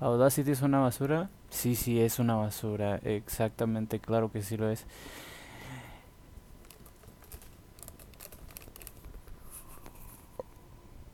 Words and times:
¿Audacity 0.00 0.52
es 0.52 0.62
una 0.62 0.78
basura? 0.80 1.28
Sí, 1.50 1.74
sí, 1.74 2.00
es 2.00 2.18
una 2.18 2.36
basura. 2.36 2.96
Exactamente, 3.02 3.98
claro 3.98 4.30
que 4.30 4.42
sí 4.42 4.56
lo 4.56 4.70
es. 4.70 4.86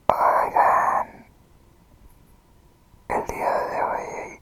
Oigan, 0.08 1.26
el 3.08 3.26
día 3.26 3.50
de 3.70 3.82
hoy 3.82 4.40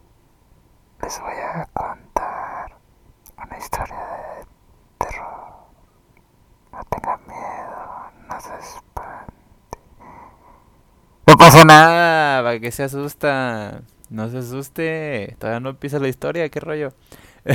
les 1.03 1.21
voy 1.21 1.33
a 1.33 1.69
contar 1.73 2.77
una 3.37 3.59
historia 3.59 3.97
de 3.97 4.47
terror. 5.07 5.55
No 6.73 6.81
tengan 6.91 7.21
miedo, 7.27 8.11
no 8.29 8.41
se 8.41 8.55
espanten. 8.59 9.81
No 11.27 11.37
pasa 11.37 11.65
nada, 11.65 12.43
¿para 12.43 12.59
qué 12.61 12.73
se 12.73 12.83
asusta? 12.83 13.83
No 14.13 14.29
se 14.29 14.39
asuste, 14.39 15.37
todavía 15.39 15.61
no 15.61 15.71
empieza 15.71 15.99
la 15.99 16.07
historia, 16.09 16.49
qué 16.51 16.61
rollo. 16.61 16.93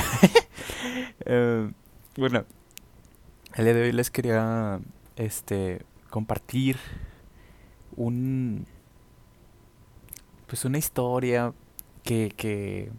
Eh, 1.30 1.72
bueno, 2.16 2.46
el 3.56 3.66
día 3.66 3.74
de 3.74 3.82
hoy 3.82 3.92
les 3.92 4.10
quería 4.10 4.80
este 5.18 5.84
compartir 6.10 6.78
un 7.98 8.66
pues 10.46 10.64
una 10.64 10.78
historia 10.78 11.54
que 12.04 12.32
que 12.38 12.92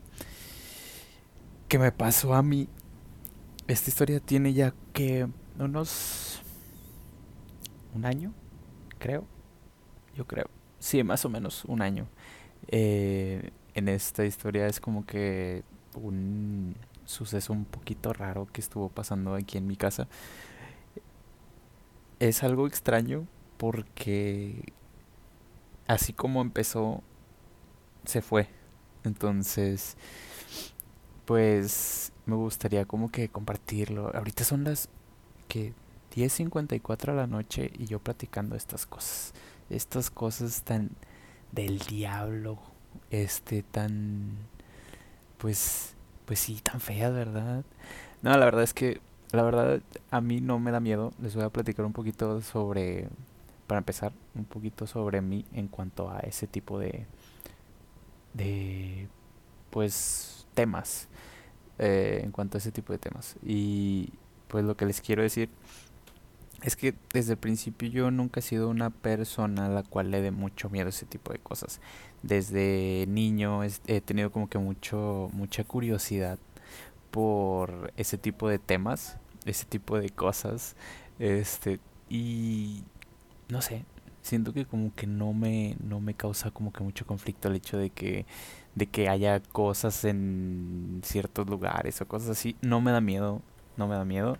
que 1.68 1.78
me 1.78 1.90
pasó 1.92 2.34
a 2.34 2.42
mí. 2.42 2.68
Esta 3.66 3.88
historia 3.88 4.20
tiene 4.20 4.52
ya 4.52 4.74
que 4.92 5.26
unos 5.58 6.42
un 7.94 8.04
año, 8.04 8.34
creo. 8.98 9.24
Yo 10.14 10.26
creo. 10.26 10.50
Sí, 10.80 11.02
más 11.02 11.24
o 11.24 11.28
menos 11.30 11.64
un 11.64 11.80
año. 11.82 12.08
Eh, 12.68 13.50
en 13.74 13.88
esta 13.88 14.24
historia 14.24 14.66
es 14.66 14.80
como 14.80 15.06
que 15.06 15.64
un 15.94 16.76
suceso 17.04 17.52
un 17.52 17.64
poquito 17.64 18.12
raro 18.12 18.46
que 18.52 18.60
estuvo 18.60 18.88
pasando 18.88 19.34
aquí 19.34 19.58
en 19.58 19.66
mi 19.66 19.76
casa. 19.76 20.08
Es 22.18 22.42
algo 22.42 22.66
extraño 22.66 23.26
porque 23.56 24.72
así 25.86 26.12
como 26.12 26.42
empezó, 26.42 27.02
se 28.04 28.22
fue. 28.22 28.48
Entonces, 29.04 29.96
pues 31.24 32.12
me 32.26 32.36
gustaría 32.36 32.84
como 32.84 33.10
que 33.10 33.28
compartirlo. 33.28 34.14
Ahorita 34.14 34.44
son 34.44 34.64
las 34.64 34.88
que 35.48 35.72
10.54 36.14 37.12
de 37.12 37.14
la 37.14 37.26
noche 37.26 37.70
y 37.78 37.86
yo 37.86 38.00
platicando 38.00 38.56
estas 38.56 38.86
cosas. 38.86 39.32
Estas 39.70 40.10
cosas 40.10 40.62
tan 40.62 40.90
del 41.52 41.78
diablo, 41.78 42.58
este 43.10 43.62
tan 43.62 44.36
pues 45.38 45.94
pues 46.26 46.40
sí, 46.40 46.60
tan 46.62 46.80
feas, 46.80 47.12
¿verdad? 47.12 47.64
No, 48.22 48.36
la 48.36 48.44
verdad 48.44 48.62
es 48.62 48.74
que 48.74 49.00
la 49.32 49.42
verdad 49.42 49.80
a 50.10 50.20
mí 50.20 50.40
no 50.40 50.58
me 50.58 50.70
da 50.70 50.80
miedo. 50.80 51.12
Les 51.22 51.34
voy 51.34 51.44
a 51.44 51.50
platicar 51.50 51.84
un 51.86 51.92
poquito 51.92 52.40
sobre 52.42 53.08
para 53.66 53.78
empezar, 53.78 54.12
un 54.34 54.44
poquito 54.44 54.86
sobre 54.86 55.20
mí 55.20 55.44
en 55.52 55.68
cuanto 55.68 56.10
a 56.10 56.20
ese 56.20 56.46
tipo 56.46 56.78
de 56.78 57.06
de 58.34 59.08
pues 59.70 60.46
temas 60.54 61.08
eh, 61.78 62.20
en 62.24 62.32
cuanto 62.32 62.56
a 62.56 62.60
ese 62.60 62.72
tipo 62.72 62.92
de 62.92 62.98
temas 62.98 63.36
y 63.42 64.12
pues 64.48 64.64
lo 64.64 64.76
que 64.76 64.86
les 64.86 65.00
quiero 65.00 65.22
decir 65.22 65.50
es 66.62 66.76
que 66.76 66.94
desde 67.12 67.32
el 67.32 67.38
principio 67.38 67.88
yo 67.88 68.10
nunca 68.10 68.40
he 68.40 68.42
sido 68.42 68.68
una 68.68 68.90
persona 68.90 69.66
a 69.66 69.68
la 69.68 69.82
cual 69.82 70.10
le 70.10 70.20
dé 70.20 70.30
mucho 70.30 70.70
miedo 70.70 70.88
ese 70.88 71.06
tipo 71.06 71.32
de 71.32 71.38
cosas. 71.38 71.80
Desde 72.22 73.06
niño 73.08 73.62
he 73.62 74.00
tenido 74.00 74.32
como 74.32 74.48
que 74.48 74.58
mucho, 74.58 75.30
mucha 75.32 75.64
curiosidad 75.64 76.38
por 77.10 77.92
ese 77.96 78.18
tipo 78.18 78.48
de 78.48 78.58
temas, 78.58 79.18
ese 79.44 79.66
tipo 79.66 79.98
de 79.98 80.10
cosas. 80.10 80.74
Este, 81.18 81.80
y 82.08 82.82
no 83.48 83.62
sé, 83.62 83.84
siento 84.22 84.52
que 84.52 84.66
como 84.66 84.94
que 84.94 85.06
no 85.06 85.32
me, 85.32 85.76
no 85.82 86.00
me 86.00 86.14
causa 86.14 86.50
como 86.50 86.72
que 86.72 86.82
mucho 86.82 87.06
conflicto 87.06 87.48
el 87.48 87.56
hecho 87.56 87.78
de 87.78 87.90
que, 87.90 88.26
de 88.74 88.86
que 88.86 89.08
haya 89.08 89.40
cosas 89.40 90.04
en 90.04 91.00
ciertos 91.04 91.48
lugares 91.48 92.00
o 92.00 92.08
cosas 92.08 92.30
así. 92.30 92.56
No 92.62 92.80
me 92.80 92.90
da 92.90 93.00
miedo, 93.00 93.42
no 93.76 93.86
me 93.86 93.94
da 93.94 94.04
miedo. 94.04 94.38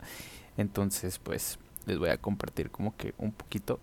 Entonces, 0.57 1.19
pues 1.21 1.59
les 1.89 1.99
voy 1.99 2.11
a 2.11 2.19
compartir 2.19 2.71
como 2.71 2.97
que 2.97 3.15
un 3.19 3.33
poquito. 3.33 3.81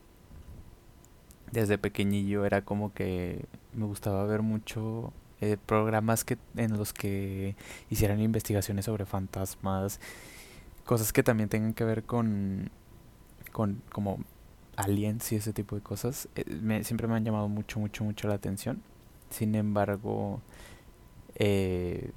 Desde 1.51 1.77
pequeñillo 1.77 2.45
era 2.45 2.63
como 2.63 2.93
que 2.93 3.45
me 3.73 3.85
gustaba 3.85 4.25
ver 4.25 4.41
mucho 4.41 5.13
eh, 5.41 5.57
programas 5.65 6.23
que 6.23 6.37
en 6.55 6.77
los 6.77 6.93
que 6.93 7.55
hicieran 7.89 8.21
investigaciones 8.21 8.85
sobre 8.85 9.05
fantasmas, 9.05 9.99
cosas 10.85 11.13
que 11.13 11.23
también 11.23 11.49
tengan 11.49 11.73
que 11.73 11.83
ver 11.83 12.03
con 12.03 12.71
con 13.51 13.81
como 13.91 14.19
aliens 14.77 15.31
y 15.31 15.37
ese 15.37 15.53
tipo 15.53 15.75
de 15.75 15.81
cosas. 15.81 16.29
eh, 16.35 16.83
siempre 16.83 17.07
me 17.07 17.15
han 17.15 17.25
llamado 17.25 17.47
mucho, 17.49 17.79
mucho, 17.79 18.03
mucho 18.03 18.27
la 18.27 18.35
atención. 18.35 18.81
Sin 19.29 19.55
embargo, 19.55 20.41
eh, 21.35 22.11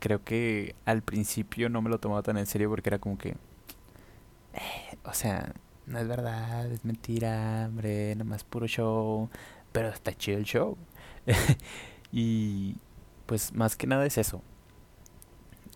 creo 0.00 0.24
que 0.24 0.74
al 0.86 1.02
principio 1.02 1.68
no 1.68 1.82
me 1.82 1.90
lo 1.90 1.98
tomaba 2.00 2.22
tan 2.22 2.38
en 2.38 2.46
serio 2.46 2.70
porque 2.70 2.88
era 2.90 2.98
como 2.98 3.18
que 3.18 3.36
o 5.04 5.12
sea, 5.12 5.52
no 5.86 5.98
es 5.98 6.08
verdad, 6.08 6.70
es 6.70 6.84
mentira, 6.84 7.66
hombre, 7.68 8.14
nada 8.14 8.24
más 8.24 8.44
puro 8.44 8.66
show, 8.66 9.28
pero 9.72 9.88
está 9.88 10.12
chido 10.14 10.38
el 10.38 10.44
show. 10.44 10.76
y 12.12 12.76
pues 13.26 13.54
más 13.54 13.76
que 13.76 13.86
nada 13.86 14.06
es 14.06 14.18
eso, 14.18 14.42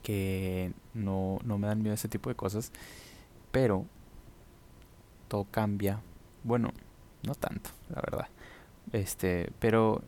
que 0.02 0.72
no, 0.94 1.38
no 1.44 1.58
me 1.58 1.66
dan 1.66 1.82
miedo 1.82 1.94
ese 1.94 2.08
tipo 2.08 2.28
de 2.30 2.36
cosas, 2.36 2.72
pero 3.50 3.86
todo 5.28 5.44
cambia. 5.50 6.00
Bueno, 6.44 6.72
no 7.22 7.34
tanto, 7.34 7.70
la 7.88 8.02
verdad. 8.02 8.28
Este, 8.92 9.50
pero 9.58 10.02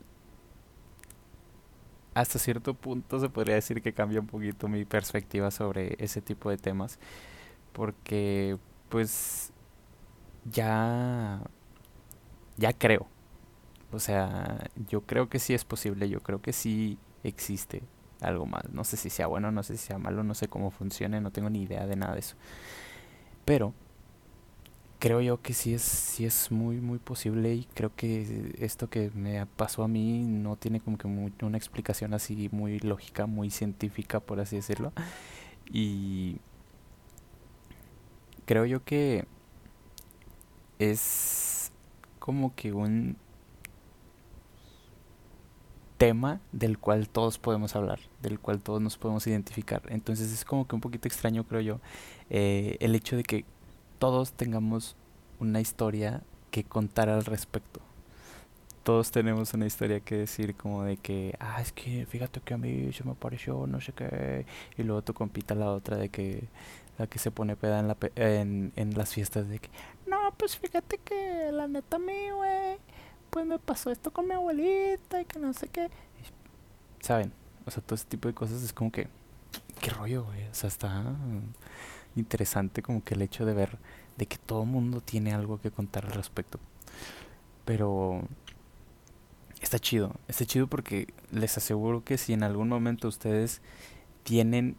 hasta 2.13 2.39
cierto 2.39 2.73
punto 2.73 3.19
se 3.19 3.29
podría 3.29 3.55
decir 3.55 3.81
que 3.81 3.93
cambia 3.93 4.19
un 4.19 4.27
poquito 4.27 4.67
mi 4.67 4.85
perspectiva 4.85 5.51
sobre 5.51 5.95
ese 5.99 6.21
tipo 6.21 6.49
de 6.49 6.57
temas, 6.57 6.99
porque 7.77 8.57
pues 8.89 9.51
ya 10.51 11.43
ya 12.57 12.73
creo. 12.73 13.05
O 13.91 13.99
sea, 13.99 14.69
yo 14.89 15.01
creo 15.01 15.29
que 15.29 15.37
sí 15.37 15.53
es 15.53 15.63
posible, 15.63 16.09
yo 16.09 16.21
creo 16.21 16.41
que 16.41 16.53
sí 16.53 16.97
existe 17.23 17.83
algo 18.19 18.47
más. 18.47 18.63
No 18.71 18.83
sé 18.83 18.97
si 18.97 19.11
sea 19.11 19.27
bueno, 19.27 19.51
no 19.51 19.61
sé 19.61 19.77
si 19.77 19.85
sea 19.85 19.99
malo, 19.99 20.23
no 20.23 20.33
sé 20.33 20.47
cómo 20.47 20.71
funcione, 20.71 21.21
no 21.21 21.31
tengo 21.31 21.51
ni 21.51 21.61
idea 21.61 21.85
de 21.85 21.95
nada 21.95 22.13
de 22.13 22.21
eso. 22.21 22.35
Pero 23.45 23.73
creo 24.97 25.21
yo 25.21 25.39
que 25.43 25.53
sí 25.53 25.75
es, 25.75 25.83
sí 25.83 26.25
es 26.25 26.51
muy, 26.51 26.81
muy 26.81 26.97
posible 26.97 27.53
y 27.53 27.65
creo 27.75 27.95
que 27.95 28.55
esto 28.57 28.89
que 28.89 29.11
me 29.13 29.45
pasó 29.45 29.83
a 29.83 29.87
mí 29.87 30.23
no 30.23 30.55
tiene 30.55 30.79
como 30.81 30.97
que 30.97 31.45
una 31.45 31.57
explicación 31.57 32.15
así 32.15 32.49
muy 32.51 32.79
lógica, 32.79 33.27
muy 33.27 33.51
científica, 33.51 34.19
por 34.19 34.39
así 34.39 34.55
decirlo. 34.55 34.93
Y 35.71 36.39
creo 38.47 38.65
yo 38.65 38.83
que 38.83 39.25
es 40.79 41.71
como 42.17 42.55
que 42.55 42.73
un 42.73 43.17
tema 45.97 46.39
del 46.51 46.77
cual 46.77 47.09
todos 47.09 47.39
podemos 47.39 47.75
hablar, 47.75 47.99
del 48.21 48.39
cual 48.39 48.61
todos 48.61 48.81
nos 48.81 48.97
podemos 48.97 49.27
identificar. 49.27 49.81
Entonces 49.89 50.31
es 50.31 50.45
como 50.45 50.67
que 50.67 50.75
un 50.75 50.81
poquito 50.81 51.07
extraño, 51.07 51.43
creo 51.43 51.61
yo, 51.61 51.79
eh, 52.29 52.77
el 52.79 52.95
hecho 52.95 53.17
de 53.17 53.23
que 53.23 53.45
todos 53.99 54.31
tengamos 54.31 54.95
una 55.39 55.59
historia 55.59 56.23
que 56.49 56.63
contar 56.63 57.09
al 57.09 57.25
respecto. 57.25 57.81
Todos 58.83 59.11
tenemos 59.11 59.53
una 59.53 59.65
historia 59.65 59.99
que 59.99 60.15
decir 60.15 60.55
como 60.55 60.83
de 60.83 60.95
que, 60.95 61.35
ah, 61.39 61.61
es 61.61 61.73
que 61.73 62.05
fíjate 62.05 62.39
que 62.39 62.53
a 62.53 62.57
mí 62.57 62.93
se 62.93 63.03
me 63.03 63.11
apareció 63.11 63.67
no 63.67 63.81
sé 63.81 63.91
qué, 63.91 64.45
y 64.77 64.83
luego 64.83 65.01
tu 65.01 65.13
compita 65.13 65.55
la 65.55 65.71
otra 65.71 65.97
de 65.97 66.07
que 66.07 66.47
la 66.97 67.07
que 67.07 67.19
se 67.19 67.31
pone 67.31 67.55
peda 67.55 67.79
en, 67.79 67.87
la 67.87 67.95
pe- 67.95 68.11
en, 68.15 68.73
en 68.75 68.97
las 68.97 69.13
fiestas 69.13 69.47
de 69.47 69.59
que, 69.59 69.69
no, 70.05 70.17
pues 70.37 70.57
fíjate 70.57 70.97
que 70.97 71.51
la 71.51 71.67
neta 71.67 71.99
mí, 71.99 72.31
güey, 72.35 72.77
pues 73.29 73.45
me 73.45 73.59
pasó 73.59 73.91
esto 73.91 74.11
con 74.11 74.27
mi 74.27 74.33
abuelita 74.33 75.21
y 75.21 75.25
que 75.25 75.39
no 75.39 75.53
sé 75.53 75.67
qué. 75.67 75.89
¿Saben? 76.99 77.31
O 77.65 77.71
sea, 77.71 77.83
todo 77.83 77.95
ese 77.95 78.05
tipo 78.05 78.27
de 78.27 78.33
cosas 78.33 78.63
es 78.63 78.73
como 78.73 78.91
que, 78.91 79.07
qué 79.81 79.89
rollo, 79.91 80.23
güey. 80.25 80.47
O 80.47 80.53
sea, 80.53 80.67
está 80.67 81.15
interesante 82.15 82.81
como 82.81 83.03
que 83.03 83.13
el 83.13 83.21
hecho 83.21 83.45
de 83.45 83.53
ver 83.53 83.77
de 84.17 84.25
que 84.25 84.37
todo 84.37 84.65
mundo 84.65 85.01
tiene 85.01 85.33
algo 85.33 85.61
que 85.61 85.69
contar 85.69 86.05
al 86.05 86.13
respecto. 86.13 86.59
Pero 87.65 88.23
está 89.61 89.77
chido, 89.79 90.15
está 90.27 90.45
chido 90.45 90.67
porque 90.67 91.13
les 91.31 91.57
aseguro 91.57 92.03
que 92.03 92.17
si 92.17 92.33
en 92.33 92.43
algún 92.43 92.69
momento 92.69 93.07
ustedes 93.07 93.61
tienen 94.23 94.75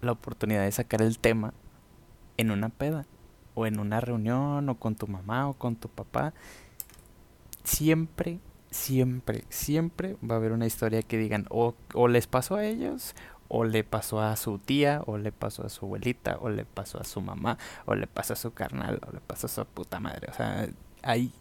la 0.00 0.12
oportunidad 0.12 0.64
de 0.64 0.72
sacar 0.72 1.02
el 1.02 1.18
tema 1.18 1.54
en 2.36 2.50
una 2.50 2.68
peda 2.68 3.06
o 3.54 3.66
en 3.66 3.80
una 3.80 4.00
reunión 4.00 4.68
o 4.68 4.78
con 4.78 4.94
tu 4.94 5.06
mamá 5.06 5.48
o 5.48 5.54
con 5.54 5.76
tu 5.76 5.88
papá, 5.88 6.32
siempre, 7.64 8.40
siempre, 8.70 9.44
siempre 9.48 10.16
va 10.28 10.36
a 10.36 10.38
haber 10.38 10.52
una 10.52 10.66
historia 10.66 11.02
que 11.02 11.18
digan 11.18 11.46
o, 11.50 11.74
o 11.94 12.08
les 12.08 12.26
pasó 12.26 12.56
a 12.56 12.64
ellos, 12.64 13.14
o 13.52 13.64
le 13.64 13.82
pasó 13.82 14.20
a 14.20 14.36
su 14.36 14.58
tía, 14.58 15.02
o 15.06 15.18
le 15.18 15.32
pasó 15.32 15.66
a 15.66 15.68
su 15.68 15.84
abuelita, 15.84 16.38
o 16.40 16.50
le 16.50 16.64
pasó 16.64 17.00
a 17.00 17.04
su 17.04 17.20
mamá, 17.20 17.58
o 17.84 17.96
le 17.96 18.06
pasó 18.06 18.34
a 18.34 18.36
su 18.36 18.52
carnal, 18.54 19.00
o 19.08 19.12
le 19.12 19.20
pasó 19.20 19.46
a 19.46 19.50
su 19.50 19.64
puta 19.66 19.98
madre. 19.98 20.28
O 20.30 20.32
sea, 20.32 20.68
hay 21.02 21.32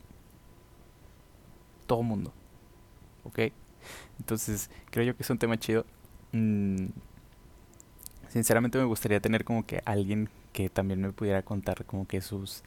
todo 1.85 2.01
mundo. 2.01 2.33
¿Ok? 3.23 3.39
Entonces, 4.17 4.71
creo 4.89 5.05
yo 5.05 5.15
que 5.15 5.21
es 5.21 5.29
un 5.29 5.38
tema 5.38 5.57
chido. 5.57 5.85
Mm, 6.31 6.88
sinceramente 8.29 8.77
me 8.77 8.85
gustaría 8.85 9.19
tener 9.19 9.43
como 9.43 9.65
que 9.65 9.81
alguien 9.85 10.29
que 10.53 10.69
también 10.69 11.01
me 11.01 11.11
pudiera 11.11 11.43
contar 11.43 11.85
como 11.85 12.07
que 12.07 12.21
sus, 12.21 12.63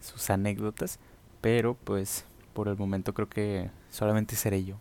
sus 0.00 0.30
anécdotas. 0.30 0.98
Pero 1.40 1.74
pues 1.74 2.24
por 2.54 2.68
el 2.68 2.76
momento 2.76 3.14
creo 3.14 3.28
que 3.28 3.70
solamente 3.90 4.36
seré 4.36 4.64
yo 4.64 4.76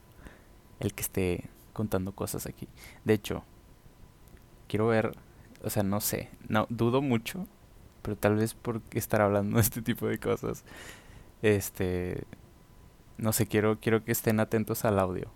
el 0.79 0.93
que 0.93 1.01
esté 1.01 1.49
contando 1.73 2.11
cosas 2.11 2.45
aquí. 2.45 2.67
De 3.05 3.13
hecho, 3.13 3.43
quiero 4.67 4.87
ver, 4.87 5.11
o 5.63 5.69
sea, 5.69 5.83
no 5.83 6.01
sé, 6.01 6.29
no 6.47 6.67
dudo 6.69 7.01
mucho, 7.01 7.47
pero 8.01 8.17
tal 8.17 8.35
vez 8.35 8.53
por 8.53 8.81
estar 8.91 9.21
hablando 9.21 9.55
de 9.57 9.61
este 9.61 9.81
tipo 9.81 10.07
de 10.07 10.19
cosas, 10.19 10.63
este, 11.41 12.23
no 13.17 13.33
sé, 13.33 13.47
quiero 13.47 13.79
quiero 13.79 14.03
que 14.03 14.11
estén 14.11 14.39
atentos 14.39 14.85
al 14.85 14.99
audio, 14.99 15.31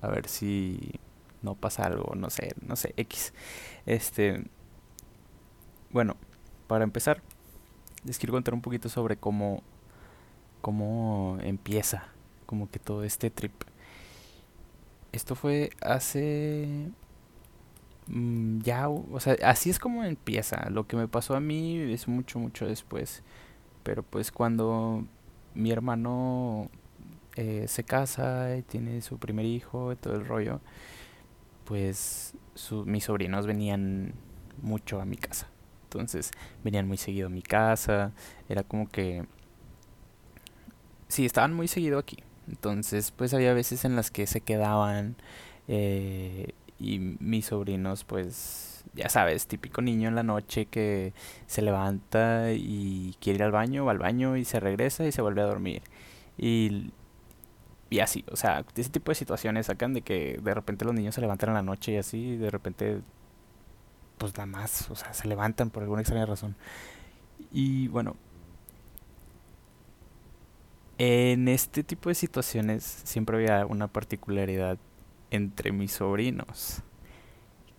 a 0.00 0.08
ver 0.08 0.28
si 0.28 1.00
no 1.42 1.54
pasa 1.54 1.84
algo, 1.86 2.14
no 2.14 2.30
sé, 2.30 2.54
no 2.66 2.76
sé, 2.76 2.94
X. 2.96 3.32
Este, 3.86 4.44
bueno, 5.90 6.16
para 6.66 6.84
empezar, 6.84 7.22
les 8.04 8.18
quiero 8.18 8.32
contar 8.34 8.54
un 8.54 8.62
poquito 8.62 8.88
sobre 8.88 9.16
cómo 9.16 9.62
cómo 10.60 11.38
empieza 11.42 12.08
como 12.46 12.70
que 12.70 12.78
todo 12.78 13.04
este 13.04 13.30
trip. 13.30 13.52
Esto 15.12 15.34
fue 15.34 15.70
hace 15.80 16.90
mm, 18.06 18.60
ya, 18.60 18.88
o 18.88 19.20
sea, 19.20 19.36
así 19.44 19.70
es 19.70 19.78
como 19.78 20.04
empieza. 20.04 20.68
Lo 20.70 20.86
que 20.86 20.96
me 20.96 21.08
pasó 21.08 21.34
a 21.36 21.40
mí 21.40 21.78
es 21.92 22.08
mucho 22.08 22.38
mucho 22.38 22.66
después. 22.66 23.22
Pero 23.82 24.02
pues 24.02 24.32
cuando 24.32 25.04
mi 25.54 25.70
hermano 25.72 26.70
eh, 27.36 27.66
se 27.68 27.84
casa 27.84 28.56
y 28.56 28.62
tiene 28.62 29.00
su 29.02 29.18
primer 29.18 29.46
hijo 29.46 29.92
y 29.92 29.96
todo 29.96 30.14
el 30.16 30.26
rollo, 30.26 30.60
pues 31.68 32.32
mis 32.86 33.04
sobrinos 33.04 33.46
venían 33.46 34.14
mucho 34.62 35.02
a 35.02 35.04
mi 35.04 35.18
casa. 35.18 35.48
Entonces 35.84 36.30
venían 36.64 36.88
muy 36.88 36.96
seguido 36.96 37.26
a 37.26 37.30
mi 37.30 37.42
casa. 37.42 38.12
Era 38.48 38.62
como 38.62 38.88
que 38.88 39.26
sí, 41.08 41.26
estaban 41.26 41.52
muy 41.52 41.68
seguido 41.68 41.98
aquí. 41.98 42.16
Entonces, 42.48 43.10
pues 43.10 43.34
había 43.34 43.52
veces 43.52 43.84
en 43.84 43.96
las 43.96 44.10
que 44.10 44.26
se 44.26 44.40
quedaban 44.40 45.16
eh, 45.68 46.54
y 46.78 46.98
mis 46.98 47.46
sobrinos, 47.46 48.04
pues, 48.04 48.84
ya 48.94 49.10
sabes, 49.10 49.46
típico 49.46 49.82
niño 49.82 50.08
en 50.08 50.14
la 50.14 50.22
noche 50.22 50.64
que 50.66 51.12
se 51.46 51.60
levanta 51.60 52.52
y 52.52 53.14
quiere 53.20 53.36
ir 53.38 53.42
al 53.42 53.52
baño, 53.52 53.84
va 53.84 53.92
al 53.92 53.98
baño 53.98 54.38
y 54.38 54.46
se 54.46 54.58
regresa 54.60 55.06
y 55.06 55.12
se 55.12 55.20
vuelve 55.20 55.42
a 55.42 55.44
dormir. 55.44 55.82
Y, 56.38 56.92
y 57.90 58.00
así, 58.00 58.24
o 58.30 58.36
sea, 58.36 58.64
ese 58.76 58.90
tipo 58.90 59.10
de 59.10 59.14
situaciones 59.14 59.66
sacan 59.66 59.94
de 59.94 60.02
que 60.02 60.38
de 60.42 60.54
repente 60.54 60.84
los 60.84 60.94
niños 60.94 61.14
se 61.14 61.20
levantan 61.20 61.50
en 61.50 61.54
la 61.54 61.62
noche 61.62 61.92
y 61.92 61.96
así, 61.96 62.18
y 62.18 62.36
de 62.36 62.50
repente, 62.50 63.00
pues 64.18 64.34
nada 64.34 64.46
más, 64.46 64.90
o 64.90 64.94
sea, 64.94 65.14
se 65.14 65.26
levantan 65.28 65.70
por 65.70 65.82
alguna 65.82 66.02
extraña 66.02 66.26
razón. 66.26 66.54
Y 67.52 67.88
bueno, 67.88 68.16
en 70.98 71.48
este 71.48 71.82
tipo 71.84 72.08
de 72.08 72.14
situaciones 72.14 72.82
siempre 72.84 73.36
había 73.36 73.64
una 73.66 73.88
particularidad 73.88 74.78
entre 75.30 75.72
mis 75.72 75.92
sobrinos, 75.92 76.82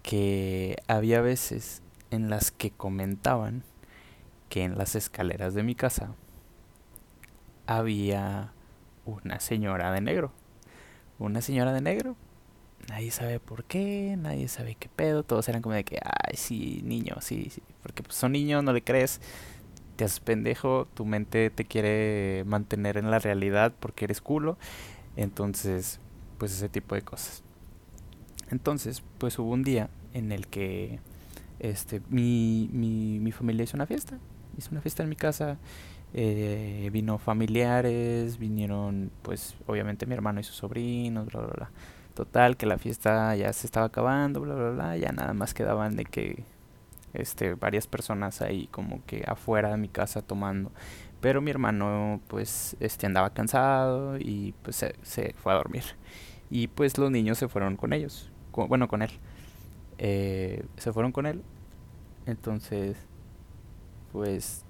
que 0.02 0.78
había 0.88 1.22
veces 1.22 1.84
en 2.10 2.30
las 2.30 2.52
que 2.52 2.72
comentaban 2.72 3.64
que 4.50 4.64
en 4.64 4.78
las 4.78 4.96
escaleras 4.96 5.54
de 5.54 5.64
mi 5.64 5.76
casa 5.76 6.16
había 7.68 8.54
una 9.06 9.40
señora 9.40 9.92
de 9.92 10.02
negro. 10.02 10.32
Una 11.18 11.42
señora 11.42 11.74
de 11.74 11.82
negro. 11.82 12.16
Nadie 12.88 13.12
sabe 13.12 13.40
por 13.40 13.66
qué, 13.66 14.16
nadie 14.18 14.48
sabe 14.48 14.76
qué 14.76 14.90
pedo. 14.90 15.24
Todos 15.24 15.48
eran 15.50 15.62
como 15.62 15.76
de 15.76 15.84
que, 15.84 16.00
ay, 16.02 16.36
sí, 16.36 16.82
niño, 16.84 17.16
sí, 17.22 17.50
sí. 17.52 17.62
Porque 17.84 18.04
pues, 18.04 18.16
son 18.16 18.32
niños, 18.32 18.64
no 18.64 18.74
le 18.74 18.84
crees 18.84 19.22
te 20.00 20.06
haces 20.06 20.22
pendejo, 20.22 20.88
tu 20.94 21.04
mente 21.04 21.50
te 21.50 21.66
quiere 21.66 22.46
mantener 22.46 22.96
en 22.96 23.12
la 23.12 23.20
realidad 23.20 23.74
porque 23.82 24.06
eres 24.06 24.22
culo. 24.22 24.58
Entonces, 25.18 26.00
pues 26.38 26.54
ese 26.54 26.70
tipo 26.70 26.96
de 26.96 27.02
cosas. 27.02 27.44
Entonces, 28.50 29.04
pues 29.18 29.38
hubo 29.40 29.52
un 29.52 29.62
día 29.62 29.90
en 30.14 30.32
el 30.32 30.48
que 30.48 31.02
este 31.60 32.02
mi, 32.08 32.70
mi, 32.72 33.20
mi 33.20 33.34
familia 33.34 33.66
hizo 33.66 33.76
una 33.76 33.88
fiesta. 33.88 34.18
Hizo 34.58 34.70
una 34.72 34.80
fiesta 34.80 35.04
en 35.04 35.10
mi 35.10 35.18
casa. 35.18 35.58
Eh, 36.14 36.90
vino 36.92 37.20
familiares, 37.20 38.40
vinieron 38.40 39.12
pues 39.22 39.56
obviamente 39.68 40.06
mi 40.08 40.16
hermano 40.16 40.40
y 40.40 40.44
sus 40.44 40.56
sobrinos, 40.56 41.28
bla, 41.28 41.42
bla, 41.42 41.54
bla. 41.56 41.72
Total, 42.16 42.58
que 42.58 42.66
la 42.66 42.78
fiesta 42.78 43.36
ya 43.36 43.54
se 43.54 43.68
estaba 43.68 43.88
acabando, 43.88 44.42
bla, 44.42 44.56
bla, 44.56 44.70
bla. 44.72 44.98
Ya 44.98 45.12
nada 45.12 45.34
más 45.34 45.54
quedaban 45.54 45.96
de 45.96 46.06
que 46.06 46.44
este, 47.14 47.56
varias 47.56 47.88
personas 47.88 48.42
ahí 48.42 48.68
como 48.68 49.06
que 49.06 49.24
afuera 49.28 49.70
de 49.70 49.78
mi 49.78 49.88
casa 49.90 50.22
tomando. 50.22 50.72
Pero 51.22 51.42
mi 51.42 51.52
hermano 51.52 52.22
pues 52.28 52.78
este 52.80 53.06
andaba 53.06 53.32
cansado 53.32 54.18
y 54.18 54.54
pues 54.64 54.78
se, 54.78 55.34
fue 55.36 55.54
a 55.54 55.56
dormir. 55.56 55.84
Y 56.50 56.68
pues 56.68 56.98
los 56.98 57.12
niños 57.12 57.38
se 57.38 57.48
fueron 57.48 57.78
con 57.78 57.94
ellos, 57.94 58.32
bueno, 58.54 58.88
con 58.88 59.02
él. 59.02 59.12
Eh, 59.98 60.66
se 60.78 60.94
fueron 60.94 61.12
con 61.12 61.26
él. 61.26 61.44
Entonces, 62.26 62.98
pues 64.12 64.66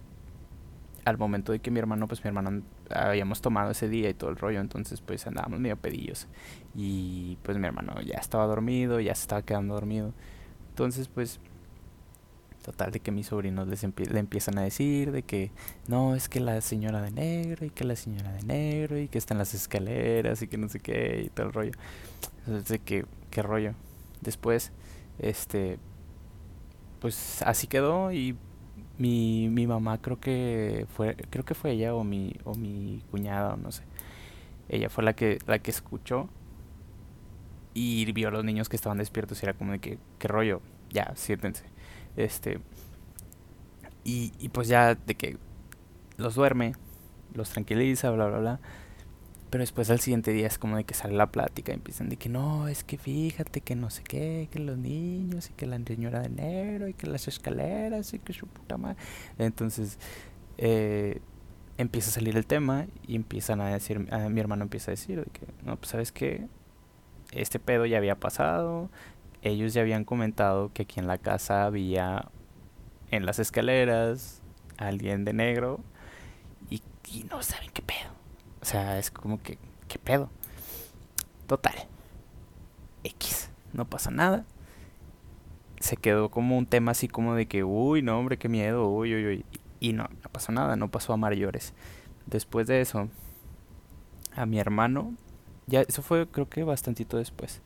al 1.09 1.17
momento 1.17 1.51
de 1.51 1.59
que 1.59 1.71
mi 1.71 1.79
hermano, 1.79 2.07
pues 2.07 2.23
mi 2.23 2.29
hermano 2.29 2.63
habíamos 2.89 3.41
tomado 3.41 3.71
ese 3.71 3.89
día 3.89 4.09
y 4.09 4.13
todo 4.13 4.29
el 4.29 4.37
rollo, 4.37 4.59
entonces 4.59 5.01
pues 5.01 5.25
andábamos 5.27 5.59
medio 5.59 5.77
pedillos. 5.77 6.27
Y 6.75 7.37
pues 7.43 7.57
mi 7.57 7.65
hermano 7.67 7.99
ya 8.01 8.17
estaba 8.17 8.45
dormido, 8.45 8.99
ya 8.99 9.15
se 9.15 9.21
estaba 9.21 9.41
quedando 9.41 9.73
dormido. 9.73 10.13
Entonces 10.69 11.07
pues 11.07 11.39
Total, 12.63 12.91
de 12.91 12.99
que 12.99 13.11
mis 13.11 13.27
sobrinos 13.27 13.67
les 13.69 13.83
le 13.83 14.19
empiezan 14.19 14.57
a 14.57 14.61
decir 14.61 15.13
de 15.13 15.23
que 15.23 15.51
no, 15.87 16.13
es 16.13 16.27
que 16.27 16.41
la 16.41 16.59
señora 16.59 17.01
de 17.01 17.09
negro 17.11 17.65
y 17.65 17.69
que 17.69 17.85
la 17.85 17.95
señora 17.95 18.33
de 18.33 18.43
negro 18.43 18.99
y 18.99 19.07
que 19.07 19.17
está 19.17 19.33
en 19.33 19.37
las 19.37 19.53
escaleras 19.53 20.41
y 20.41 20.47
que 20.47 20.57
no 20.57 20.67
sé 20.67 20.79
qué 20.79 21.23
y 21.25 21.29
todo 21.29 21.47
el 21.47 21.53
rollo. 21.53 21.71
Entonces, 22.39 22.67
de 22.67 22.79
que, 22.79 23.05
qué 23.31 23.41
rollo. 23.41 23.75
Después, 24.21 24.73
este, 25.19 25.79
pues 26.99 27.41
así 27.43 27.67
quedó 27.67 28.11
y 28.11 28.37
mi, 28.99 29.49
mi 29.49 29.65
mamá 29.65 29.97
creo 29.99 30.19
que 30.19 30.85
fue, 30.95 31.15
creo 31.29 31.45
que 31.45 31.55
fue 31.55 31.71
ella 31.71 31.95
o 31.95 32.03
mi, 32.03 32.35
o 32.43 32.53
mi 32.53 33.01
cuñada 33.09 33.55
o 33.55 33.57
no 33.57 33.71
sé. 33.71 33.83
Ella 34.67 34.89
fue 34.89 35.03
la 35.03 35.13
que, 35.13 35.39
la 35.47 35.59
que 35.59 35.71
escuchó 35.71 36.29
y 37.73 38.11
vio 38.11 38.27
a 38.27 38.31
los 38.31 38.43
niños 38.43 38.69
que 38.69 38.75
estaban 38.75 38.97
despiertos 38.99 39.41
y 39.41 39.45
era 39.45 39.53
como 39.53 39.71
de 39.71 39.79
que, 39.79 39.97
qué 40.19 40.27
rollo, 40.27 40.61
ya, 40.91 41.13
siéntense. 41.15 41.63
Este. 42.17 42.59
Y, 44.03 44.33
y 44.39 44.49
pues 44.49 44.67
ya 44.67 44.95
de 44.95 45.15
que 45.15 45.37
los 46.17 46.35
duerme, 46.35 46.73
los 47.33 47.49
tranquiliza, 47.49 48.11
bla, 48.11 48.27
bla, 48.27 48.39
bla. 48.39 48.59
Pero 49.49 49.63
después 49.63 49.89
al 49.89 49.99
siguiente 49.99 50.31
día 50.31 50.47
es 50.47 50.59
como 50.59 50.77
de 50.77 50.83
que 50.83 50.93
sale 50.93 51.15
la 51.15 51.31
plática 51.31 51.71
y 51.71 51.75
empiezan 51.75 52.09
de 52.09 52.17
que 52.17 52.29
no, 52.29 52.67
es 52.67 52.83
que 52.83 52.97
fíjate 52.97 53.61
que 53.61 53.75
no 53.75 53.89
sé 53.89 54.03
qué, 54.03 54.47
que 54.51 54.59
los 54.59 54.77
niños 54.77 55.49
y 55.49 55.53
que 55.53 55.65
la 55.65 55.79
señora 55.83 56.21
de 56.21 56.29
negro 56.29 56.87
y 56.87 56.93
que 56.93 57.07
las 57.07 57.27
escaleras 57.27 58.13
y 58.13 58.19
que 58.19 58.33
su 58.33 58.45
puta 58.45 58.77
madre. 58.77 58.97
Entonces 59.39 59.97
eh, 60.57 61.19
empieza 61.77 62.09
a 62.09 62.13
salir 62.13 62.35
el 62.37 62.45
tema 62.45 62.87
y 63.07 63.15
empiezan 63.15 63.61
a 63.61 63.69
decir, 63.69 64.07
a, 64.11 64.29
mi 64.29 64.39
hermano 64.39 64.63
empieza 64.63 64.91
a 64.91 64.93
decir 64.93 65.23
de 65.23 65.31
que 65.31 65.47
no, 65.63 65.77
pues 65.77 65.89
sabes 65.89 66.11
que 66.11 66.45
este 67.31 67.57
pedo 67.59 67.85
ya 67.85 67.97
había 67.97 68.19
pasado, 68.19 68.89
ellos 69.41 69.73
ya 69.73 69.81
habían 69.81 70.03
comentado 70.03 70.71
que 70.73 70.83
aquí 70.83 70.99
en 70.99 71.07
la 71.07 71.17
casa 71.17 71.65
había 71.65 72.29
en 73.11 73.25
las 73.25 73.39
escaleras 73.39 74.41
alguien 74.77 75.25
de 75.25 75.33
negro 75.33 75.79
y, 76.69 76.81
no 77.29 77.41
saben 77.41 77.69
qué 77.73 77.81
pedo. 77.81 78.08
O 78.61 78.65
sea, 78.65 78.99
es 78.99 79.11
como 79.11 79.41
que, 79.41 79.57
¿qué 79.87 79.99
pedo? 79.99 80.29
Total. 81.47 81.75
X. 83.03 83.49
No 83.73 83.85
pasa 83.85 84.11
nada. 84.11 84.45
Se 85.79 85.95
quedó 85.95 86.29
como 86.29 86.57
un 86.57 86.65
tema 86.65 86.91
así 86.91 87.07
como 87.07 87.35
de 87.35 87.47
que, 87.47 87.63
uy, 87.63 88.01
no, 88.01 88.19
hombre, 88.19 88.37
qué 88.37 88.49
miedo, 88.49 88.89
uy, 88.89 89.15
uy, 89.15 89.25
uy. 89.27 89.45
Y 89.79 89.93
no, 89.93 90.09
no 90.23 90.29
pasó 90.31 90.51
nada, 90.51 90.75
no 90.75 90.89
pasó 90.89 91.13
a 91.13 91.17
mayores. 91.17 91.73
Después 92.25 92.67
de 92.67 92.81
eso, 92.81 93.07
a 94.35 94.45
mi 94.45 94.59
hermano, 94.59 95.13
ya, 95.67 95.81
eso 95.81 96.01
fue 96.01 96.27
creo 96.27 96.49
que 96.49 96.63
bastantito 96.63 97.17
después. 97.17 97.61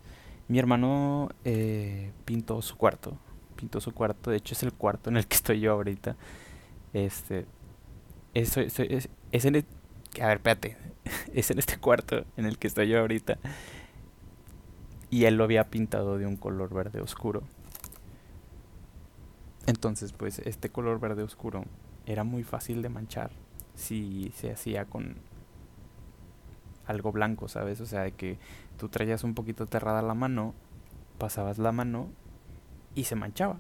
Mi 0.48 0.60
hermano 0.60 1.30
eh, 1.46 2.12
pintó 2.26 2.62
su 2.62 2.76
cuarto. 2.76 3.18
Pintó 3.56 3.80
su 3.80 3.94
cuarto. 3.94 4.30
De 4.30 4.38
hecho, 4.38 4.54
es 4.54 4.64
el 4.64 4.74
cuarto 4.74 5.10
en 5.10 5.18
el 5.18 5.26
que 5.26 5.36
estoy 5.36 5.60
yo 5.60 5.72
ahorita. 5.72 6.16
Este. 6.94 7.46
Es, 8.34 8.58
es, 8.58 8.80
es, 9.32 9.46
en 9.46 9.56
el, 9.56 9.66
a 10.22 10.28
ver, 10.28 10.38
espérate, 10.38 10.78
es 11.34 11.52
en 11.52 11.60
este 11.60 11.78
cuarto 11.78 12.26
en 12.38 12.46
el 12.46 12.58
que 12.58 12.68
estoy 12.68 12.88
yo 12.90 13.00
ahorita. 13.00 13.38
Y 15.10 15.26
él 15.26 15.36
lo 15.36 15.44
había 15.44 15.70
pintado 15.70 16.18
de 16.18 16.26
un 16.26 16.38
color 16.38 16.74
verde 16.74 17.02
oscuro. 17.02 17.44
Entonces, 19.66 20.12
pues 20.12 20.40
este 20.40 20.70
color 20.70 21.00
verde 21.00 21.24
oscuro 21.24 21.66
era 22.06 22.24
muy 22.24 22.44
fácil 22.44 22.82
de 22.82 22.90
manchar 22.90 23.32
si 23.76 24.32
se 24.36 24.52
hacía 24.52 24.86
con 24.86 25.16
algo 26.86 27.12
blanco, 27.12 27.48
¿sabes? 27.48 27.80
O 27.80 27.86
sea, 27.86 28.02
de 28.02 28.12
que 28.12 28.38
tú 28.78 28.90
traías 28.90 29.24
un 29.24 29.34
poquito 29.36 29.64
aterrada 29.64 30.02
la 30.02 30.14
mano, 30.14 30.54
pasabas 31.18 31.58
la 31.58 31.72
mano 31.72 32.10
y 32.96 33.06
se 33.06 33.16
manchaba. 33.16 33.58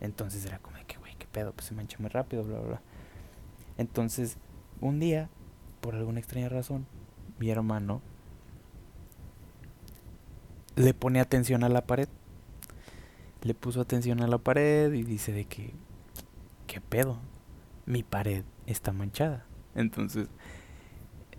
Entonces 0.00 0.44
era 0.44 0.58
como 0.58 0.76
de 0.76 0.84
que, 0.84 0.98
güey, 0.98 1.14
qué 1.16 1.26
pedo, 1.26 1.52
pues 1.52 1.66
se 1.66 1.74
mancha 1.74 1.96
muy 1.98 2.10
rápido, 2.10 2.44
bla, 2.44 2.58
bla, 2.58 2.68
bla. 2.68 2.80
Entonces, 3.78 4.36
un 4.80 5.00
día, 5.00 5.30
por 5.80 5.94
alguna 5.94 6.20
extraña 6.20 6.48
razón, 6.48 6.86
mi 7.38 7.50
hermano 7.50 8.02
le 10.76 10.94
pone 10.94 11.20
atención 11.20 11.64
a 11.64 11.68
la 11.68 11.86
pared. 11.86 12.08
Le 13.42 13.54
puso 13.54 13.80
atención 13.80 14.20
a 14.20 14.26
la 14.26 14.38
pared 14.38 14.92
y 14.92 15.02
dice 15.02 15.32
de 15.32 15.44
que, 15.44 15.74
¿qué 16.66 16.80
pedo? 16.80 17.18
Mi 17.86 18.02
pared 18.02 18.44
está 18.66 18.92
manchada. 18.92 19.44
Entonces, 19.74 20.28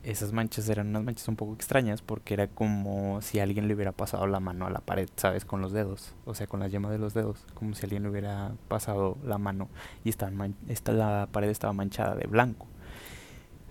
esas 0.03 0.31
manchas 0.31 0.69
eran 0.69 0.87
unas 0.87 1.03
manchas 1.03 1.27
un 1.27 1.35
poco 1.35 1.53
extrañas 1.53 2.01
porque 2.01 2.33
era 2.33 2.47
como 2.47 3.21
si 3.21 3.39
alguien 3.39 3.67
le 3.67 3.73
hubiera 3.73 3.91
pasado 3.91 4.25
la 4.25 4.39
mano 4.39 4.65
a 4.65 4.69
la 4.69 4.79
pared, 4.79 5.09
¿sabes? 5.17 5.43
Con 5.43 5.61
los 5.61 5.73
dedos, 5.73 6.15
o 6.25 6.33
sea, 6.33 6.47
con 6.47 6.61
las 6.61 6.71
yemas 6.71 6.91
de 6.91 6.97
los 6.97 7.13
dedos, 7.13 7.45
como 7.53 7.75
si 7.75 7.83
alguien 7.83 8.03
le 8.03 8.09
hubiera 8.09 8.53
pasado 8.69 9.17
la 9.25 9.37
mano 9.37 9.69
y 10.05 10.09
esta, 10.09 10.31
esta, 10.69 10.93
la 10.93 11.27
pared 11.31 11.49
estaba 11.49 11.73
manchada 11.73 12.15
de 12.15 12.25
blanco, 12.25 12.67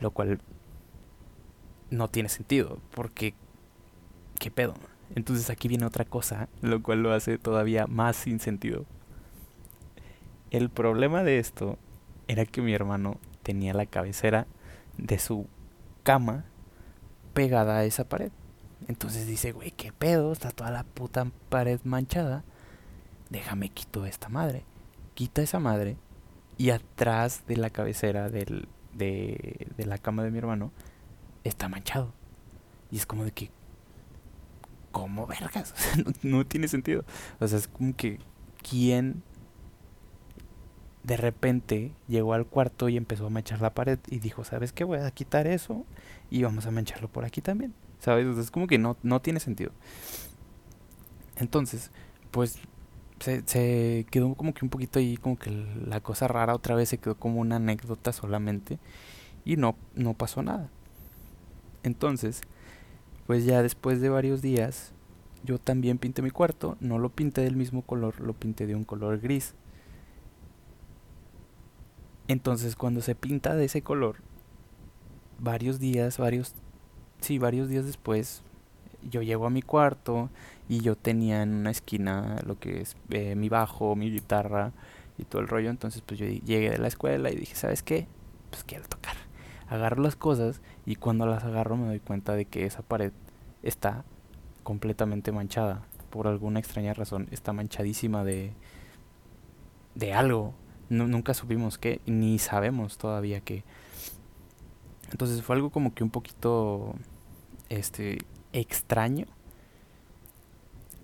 lo 0.00 0.11
cual 0.11 0.40
no 1.90 2.09
tiene 2.09 2.28
sentido, 2.28 2.78
porque 2.95 3.35
¿qué 4.38 4.50
pedo? 4.50 4.75
Entonces 5.14 5.50
aquí 5.50 5.69
viene 5.69 5.87
otra 5.87 6.05
cosa, 6.05 6.49
lo 6.62 6.83
cual 6.83 7.02
lo 7.02 7.12
hace 7.12 7.38
todavía 7.38 7.87
más 7.87 8.16
sin 8.16 8.40
sentido. 8.40 8.85
El 10.50 10.71
problema 10.71 11.23
de 11.23 11.38
esto 11.38 11.78
era 12.28 12.45
que 12.45 12.62
mi 12.62 12.73
hermano 12.73 13.19
tenía 13.43 13.75
la 13.75 13.87
cabecera 13.87 14.47
de 14.97 15.19
su 15.19 15.47
cama 16.02 16.45
pegada 17.35 17.78
a 17.78 17.85
esa 17.85 18.09
pared. 18.09 18.33
Entonces 18.88 19.26
dice, 19.26 19.52
güey, 19.52 19.71
¿qué 19.71 19.93
pedo? 19.93 20.33
Está 20.33 20.50
toda 20.50 20.71
la 20.71 20.85
puta 20.85 21.26
pared 21.49 21.81
manchada. 21.85 22.45
Déjame 23.31 23.69
quito 23.71 24.07
esta 24.07 24.28
madre. 24.28 24.64
Quita 25.14 25.43
esa 25.43 25.61
madre. 25.61 25.97
Y 26.59 26.71
atrás 26.71 27.43
de 27.47 27.57
la 27.57 27.71
cabecera 27.71 28.31
del, 28.31 28.69
de, 28.95 29.66
de 29.76 29.87
la 29.87 29.99
cama 29.99 30.23
de 30.23 30.31
mi 30.31 30.38
hermano 30.38 30.73
está 31.48 31.68
manchado. 31.68 32.12
Y 32.90 32.96
es 32.96 33.06
como 33.06 33.24
de 33.24 33.32
que... 33.32 33.50
¿Cómo 34.92 35.26
vergas? 35.26 35.74
no, 36.22 36.38
no 36.38 36.46
tiene 36.46 36.68
sentido. 36.68 37.04
O 37.40 37.48
sea, 37.48 37.58
es 37.58 37.68
como 37.68 37.94
que... 37.96 38.18
¿Quién 38.68 39.22
de 41.06 41.16
repente 41.16 41.92
llegó 42.08 42.34
al 42.34 42.46
cuarto 42.46 42.88
y 42.88 42.96
empezó 42.96 43.26
a 43.26 43.30
manchar 43.30 43.60
la 43.60 43.74
pared 43.74 43.98
y 44.08 44.18
dijo, 44.18 44.42
¿sabes 44.42 44.72
qué? 44.72 44.82
Voy 44.82 44.98
a 44.98 45.10
quitar 45.12 45.46
eso 45.46 45.86
y 46.30 46.42
vamos 46.42 46.66
a 46.66 46.72
mancharlo 46.72 47.06
por 47.06 47.24
aquí 47.24 47.40
también. 47.40 47.74
¿Sabes? 48.00 48.36
es 48.36 48.50
como 48.50 48.66
que 48.66 48.76
no, 48.78 48.96
no 49.04 49.22
tiene 49.22 49.38
sentido. 49.38 49.70
Entonces, 51.36 51.92
pues 52.32 52.58
se, 53.20 53.42
se 53.46 54.04
quedó 54.10 54.34
como 54.34 54.52
que 54.52 54.64
un 54.64 54.68
poquito 54.68 54.98
ahí, 54.98 55.16
como 55.16 55.38
que 55.38 55.50
la 55.86 56.00
cosa 56.00 56.26
rara 56.26 56.54
otra 56.56 56.74
vez 56.74 56.88
se 56.88 56.98
quedó 56.98 57.14
como 57.14 57.40
una 57.40 57.56
anécdota 57.56 58.12
solamente 58.12 58.80
y 59.44 59.56
no, 59.56 59.76
no 59.94 60.14
pasó 60.14 60.42
nada. 60.42 60.70
Entonces, 61.87 62.43
pues 63.26 63.47
ya 63.47 63.62
después 63.62 64.02
de 64.02 64.11
varios 64.11 64.43
días, 64.43 64.93
yo 65.43 65.59
también 65.59 65.97
pinté 65.97 66.21
mi 66.21 66.31
cuarto, 66.31 66.76
no 66.81 66.99
lo 66.99 67.09
pinté 67.09 67.40
del 67.40 67.57
mismo 67.57 67.81
color, 67.81 68.21
lo 68.21 68.35
pinté 68.35 68.66
de 68.66 68.75
un 68.75 68.85
color 68.85 69.21
gris 69.21 69.55
entonces 72.28 72.75
cuando 72.75 73.00
se 73.02 73.14
pinta 73.14 73.55
de 73.55 73.66
ese 73.66 73.83
color, 73.83 74.16
varios 75.38 75.78
días, 75.78 76.19
varios, 76.19 76.55
sí, 77.21 77.38
varios 77.38 77.69
días 77.69 77.87
después, 77.87 78.43
yo 79.09 79.23
llego 79.23 79.47
a 79.47 79.50
mi 79.50 79.62
cuarto 79.62 80.31
y 80.69 80.81
yo 80.81 80.97
tenía 80.97 81.43
en 81.43 81.55
una 81.55 81.71
esquina 81.71 82.38
lo 82.45 82.59
que 82.59 82.81
es 82.81 82.97
eh, 83.11 83.37
mi 83.37 83.49
bajo, 83.49 83.95
mi 83.95 84.11
guitarra 84.11 84.73
y 85.19 85.25
todo 85.25 85.40
el 85.40 85.49
rollo. 85.49 85.71
Entonces 85.71 86.02
pues 86.05 86.19
yo 86.19 86.26
llegué 86.26 86.71
de 86.71 86.78
la 86.78 86.88
escuela 86.88 87.31
y 87.31 87.37
dije, 87.37 87.55
¿sabes 87.55 87.83
qué? 87.83 88.09
Pues 88.50 88.64
quiero 88.64 88.88
tocar. 88.88 89.15
Agarro 89.68 90.02
las 90.02 90.16
cosas 90.16 90.61
y 90.85 90.96
cuando 90.96 91.26
las 91.26 91.44
agarro 91.44 91.76
me 91.76 91.87
doy 91.87 92.00
cuenta 92.00 92.35
de 92.35 92.44
que 92.44 92.66
esa 92.66 92.82
pared 92.82 93.12
está 93.62 94.04
completamente 94.62 95.32
manchada. 95.32 95.82
Por 96.11 96.28
alguna 96.28 96.61
extraña 96.61 96.94
razón 96.94 97.28
está 97.30 97.52
manchadísima 97.52 98.25
de, 98.25 98.52
de 99.94 100.14
algo 100.14 100.54
nunca 100.88 101.35
supimos 101.35 101.78
qué, 101.78 102.00
ni 102.06 102.38
sabemos 102.38 102.99
todavía 102.99 103.40
qué. 103.40 103.64
Entonces 105.11 105.42
fue 105.42 105.56
algo 105.56 105.70
como 105.70 105.94
que 105.94 106.04
un 106.04 106.11
poquito 106.11 106.94
este 107.68 108.18
extraño. 108.52 109.26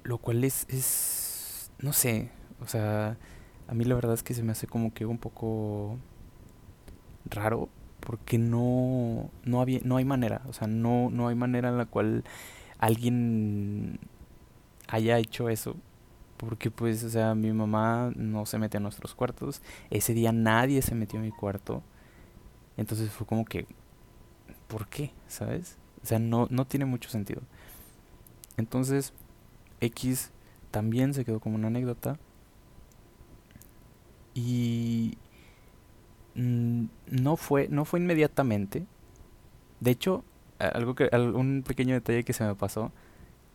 Lo 0.04 0.19
cual 0.19 0.42
es, 0.42 0.66
es 0.69 1.71
no 1.78 1.92
sé, 1.92 2.31
o 2.61 2.66
sea, 2.66 3.16
a 3.69 3.75
mí 3.75 3.85
la 3.85 3.95
verdad 3.95 4.14
es 4.14 4.25
que 4.25 4.35
se 4.35 4.42
me 4.42 4.52
hace 4.52 4.66
como 4.66 4.92
que 4.92 5.07
un 5.07 5.19
poco 5.19 5.97
raro 7.25 7.69
porque 8.02 8.38
no 8.38 9.30
no 9.44 9.61
había 9.62 9.80
no 9.85 9.97
hay 9.97 10.04
manera, 10.04 10.42
o 10.49 10.52
sea, 10.52 10.66
no 10.68 11.11
no 11.11 11.28
hay 11.28 11.35
manera 11.37 11.68
en 11.71 11.78
la 11.78 11.87
cual 11.87 12.25
alguien 12.78 13.99
haya 14.88 15.18
hecho 15.18 15.49
eso 15.49 15.76
porque 16.42 16.73
pues, 16.73 17.04
o 17.04 17.09
sea, 17.11 17.37
mi 17.37 17.52
mamá 17.52 18.12
no 18.16 18.47
se 18.47 18.59
mete 18.59 18.76
a 18.76 18.80
nuestros 18.80 19.14
cuartos. 19.14 19.62
Ese 19.90 20.12
día 20.12 20.32
nadie 20.32 20.82
se 20.82 20.97
metió 20.97 21.21
en 21.21 21.26
mi 21.26 21.30
cuarto. 21.30 21.85
Entonces 22.76 23.11
fue 23.11 23.28
como 23.28 23.44
que, 23.44 23.66
¿por 24.66 24.88
qué? 24.88 25.12
¿Sabes? 25.28 25.78
O 26.02 26.06
sea, 26.06 26.18
no, 26.18 26.49
no 26.50 26.66
tiene 26.66 26.85
mucho 26.85 27.11
sentido. 27.11 27.42
Entonces, 28.56 29.12
X 29.80 30.32
también 30.73 31.14
se 31.14 31.25
quedó 31.25 31.38
como 31.38 31.54
una 31.54 31.68
anécdota. 31.68 32.18
Y 34.35 35.18
mm, 36.35 36.85
no 37.11 37.37
fue, 37.37 37.69
no 37.69 37.85
fue 37.85 38.01
inmediatamente. 38.01 38.87
De 39.81 39.91
hecho, 39.91 40.25
algo 40.59 40.95
que, 40.95 41.09
un 41.17 41.65
pequeño 41.67 41.95
detalle 41.95 42.25
que 42.25 42.33
se 42.33 42.45
me 42.45 42.55
pasó. 42.55 42.93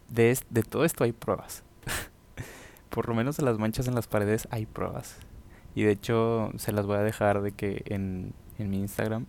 De, 0.09 0.37
de 0.49 0.63
todo 0.63 0.85
esto 0.85 1.03
hay 1.03 1.11
pruebas 1.11 1.65
por 2.89 3.09
lo 3.09 3.13
menos 3.13 3.35
de 3.35 3.43
las 3.43 3.59
manchas 3.59 3.89
en 3.89 3.95
las 3.95 4.07
paredes 4.07 4.47
hay 4.51 4.65
pruebas. 4.65 5.17
Y 5.75 5.83
de 5.83 5.91
hecho 5.91 6.51
se 6.57 6.71
las 6.71 6.85
voy 6.85 6.97
a 6.97 7.01
dejar 7.01 7.41
de 7.41 7.51
que 7.51 7.83
en, 7.85 8.33
en 8.57 8.69
mi 8.69 8.79
Instagram 8.79 9.27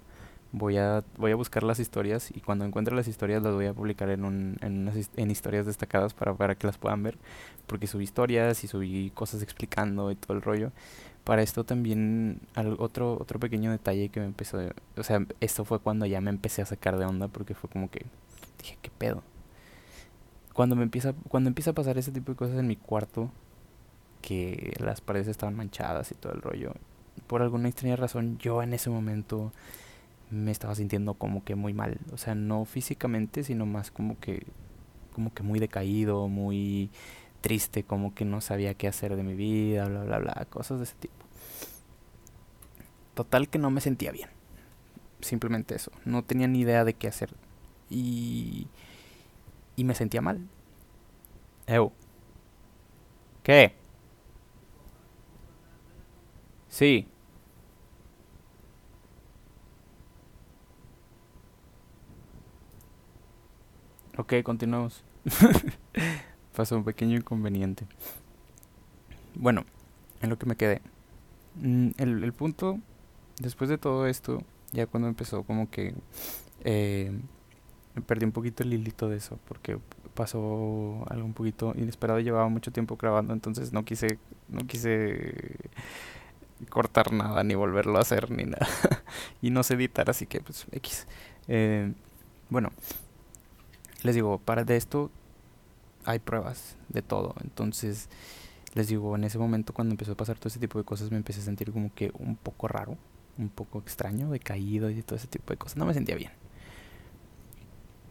voy 0.53 0.79
a, 0.79 1.05
voy 1.17 1.33
a 1.33 1.37
buscar 1.37 1.63
las 1.63 1.79
historias 1.79 2.31
y 2.35 2.41
cuando 2.41 2.65
encuentre 2.65 2.95
las 2.95 3.09
historias 3.09 3.43
las 3.43 3.55
voy 3.55 3.67
a 3.67 3.75
publicar 3.75 4.09
en, 4.11 4.25
un, 4.25 4.57
en, 4.61 4.91
en 5.17 5.31
historias 5.31 5.67
destacadas 5.67 6.15
para, 6.15 6.35
para 6.35 6.55
que 6.55 6.67
las 6.67 6.79
puedan 6.79 7.03
ver. 7.03 7.19
Porque 7.67 7.87
subí 7.87 8.05
historias 8.05 8.65
y 8.65 8.69
subí 8.69 9.11
cosas 9.15 9.43
explicando 9.43 10.11
y 10.11 10.17
todo 10.17 10.37
el 10.37 10.43
rollo. 10.43 10.73
Para 11.25 11.43
esto 11.43 11.65
también 11.65 12.41
otro, 12.79 13.19
otro 13.21 13.39
pequeño 13.39 13.71
detalle 13.71 14.09
que 14.09 14.21
me 14.21 14.27
empezó... 14.27 14.59
O 14.97 15.03
sea, 15.03 15.27
esto 15.41 15.65
fue 15.65 15.79
cuando 15.81 16.07
ya 16.07 16.21
me 16.21 16.31
empecé 16.31 16.63
a 16.63 16.67
sacar 16.67 16.99
de 16.99 17.05
onda 17.05 17.29
porque 17.29 17.55
fue 17.55 17.69
como 17.69 17.91
que 17.91 18.07
dije, 18.59 18.79
¿qué 18.81 18.91
pedo? 18.97 19.23
Cuando 20.55 20.75
me 20.75 20.83
empieza, 20.83 21.13
cuando 21.29 21.49
empieza 21.49 21.71
a 21.71 21.75
pasar 21.75 21.99
ese 21.99 22.11
tipo 22.11 22.33
de 22.33 22.37
cosas 22.37 22.59
en 22.59 22.67
mi 22.67 22.77
cuarto, 22.77 23.31
que 24.23 24.75
las 24.81 25.01
paredes 25.01 25.29
estaban 25.29 25.55
manchadas 25.55 26.11
y 26.11 26.15
todo 26.15 26.33
el 26.33 26.43
rollo. 26.43 26.73
Por 27.27 27.43
alguna 27.43 27.69
extraña 27.69 27.97
razón 27.97 28.39
yo 28.39 28.63
en 28.63 28.73
ese 28.73 28.91
momento 28.91 29.53
me 30.31 30.51
estaba 30.51 30.75
sintiendo 30.75 31.15
como 31.15 31.45
que 31.45 31.55
muy 31.55 31.73
mal, 31.75 31.99
o 32.13 32.19
sea, 32.19 32.35
no 32.35 32.65
físicamente, 32.65 33.45
sino 33.45 33.67
más 33.67 33.91
como 33.91 34.19
que 34.21 34.47
como 35.13 35.35
que 35.35 35.43
muy 35.43 35.59
decaído, 35.59 36.29
muy 36.29 36.91
triste, 37.41 37.83
como 37.85 38.15
que 38.15 38.25
no 38.25 38.41
sabía 38.41 38.75
qué 38.75 38.89
hacer 38.89 39.17
de 39.17 39.23
mi 39.25 39.35
vida, 39.35 39.89
bla 39.89 40.05
bla 40.05 40.19
bla, 40.19 40.47
cosas 40.51 40.79
de 40.79 40.85
ese 40.85 40.95
tipo. 40.97 41.15
Total 43.15 43.49
que 43.49 43.59
no 43.59 43.71
me 43.71 43.81
sentía 43.81 44.13
bien. 44.13 44.29
Simplemente 45.21 45.75
eso, 45.75 45.91
no 46.05 46.23
tenía 46.23 46.47
ni 46.47 46.61
idea 46.61 46.85
de 46.85 46.95
qué 46.95 47.09
hacer 47.09 47.31
y 47.91 48.69
y 49.77 49.85
me 49.85 49.95
sentía 49.95 50.21
mal. 50.21 50.41
Ew. 51.69 51.93
¿Qué? 53.43 53.75
Sí. 56.69 57.09
Ok, 64.19 64.35
continuamos. 64.43 65.05
Pasó 66.57 66.77
un 66.77 66.83
pequeño 66.83 67.17
inconveniente. 67.17 67.87
Bueno, 69.37 69.65
en 70.21 70.29
lo 70.29 70.37
que 70.37 70.47
me 70.47 70.57
quedé. 70.57 70.83
Mm, 71.55 71.91
el, 71.99 72.25
el 72.25 72.33
punto, 72.33 72.81
después 73.41 73.71
de 73.71 73.79
todo 73.79 74.09
esto, 74.09 74.43
ya 74.73 74.89
cuando 74.89 75.09
empezó 75.09 75.45
como 75.45 75.71
que 75.71 75.95
eh, 76.65 77.13
perdí 78.09 78.25
un 78.25 78.33
poquito 78.33 78.65
el 78.65 78.75
hilito 78.75 79.09
de 79.09 79.19
eso 79.19 79.39
porque 79.47 79.79
pasó 80.15 81.05
algo 81.09 81.25
un 81.25 81.35
poquito 81.35 81.73
inesperado. 81.77 82.19
Llevaba 82.19 82.49
mucho 82.49 82.73
tiempo 82.73 82.97
grabando, 82.97 83.33
entonces 83.33 83.73
no 83.73 83.85
quise, 83.85 84.19
no 84.49 84.67
quise 84.67 85.55
cortar 86.71 87.13
nada, 87.13 87.45
ni 87.45 87.55
volverlo 87.55 87.99
a 87.99 88.01
hacer, 88.01 88.33
ni 88.33 88.47
nada. 88.47 88.67
y 89.43 89.51
no 89.51 89.63
sé 89.63 89.75
editar, 89.75 90.11
así 90.11 90.27
que 90.27 90.41
pues 90.41 90.67
X. 90.73 91.07
Eh, 91.47 91.93
bueno, 92.51 92.73
les 94.03 94.15
digo, 94.15 94.39
para 94.39 94.65
de 94.65 94.77
esto 94.77 95.11
hay 96.05 96.19
pruebas 96.19 96.77
de 96.89 97.03
todo. 97.03 97.35
Entonces, 97.43 98.09
les 98.75 98.89
digo, 98.89 99.15
en 99.17 99.25
ese 99.25 99.39
momento 99.39 99.73
cuando 99.73 99.93
empezó 99.93 100.13
a 100.13 100.17
pasar 100.17 100.39
todo 100.39 100.49
ese 100.49 100.61
tipo 100.61 100.79
de 100.79 100.85
cosas 100.85 101.11
me 101.11 101.17
empecé 101.17 101.41
a 101.41 101.45
sentir 101.45 101.73
como 101.73 101.93
que 101.95 102.13
un 102.19 102.37
poco 102.37 102.69
raro, 102.69 102.97
un 103.37 103.49
poco 103.49 103.79
extraño, 103.79 104.31
decaído 104.31 104.91
y 104.91 105.03
todo 105.03 105.17
ese 105.17 105.27
tipo 105.27 105.53
de 105.53 105.57
cosas. 105.57 105.77
No 105.77 105.87
me 105.87 105.95
sentía 105.95 106.17
bien. 106.17 106.33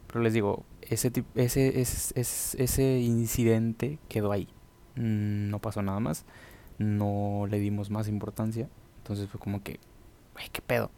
Pero 0.06 0.20
les 0.20 0.32
digo, 0.32 0.64
ese, 0.82 1.12
ese, 1.34 1.80
ese, 1.80 2.62
ese 2.62 2.98
incidente 3.00 3.98
quedó 4.08 4.32
ahí. 4.32 4.48
Mm, 4.96 5.50
no 5.50 5.58
pasó 5.60 5.82
nada 5.82 6.00
más. 6.00 6.24
No 6.78 7.46
le 7.48 7.58
dimos 7.58 7.90
más 7.90 8.08
importancia. 8.08 8.68
Entonces 8.98 9.28
fue 9.28 9.38
como 9.38 9.62
que, 9.62 9.80
güey, 10.34 10.48
¿qué 10.50 10.62
pedo? 10.62 10.90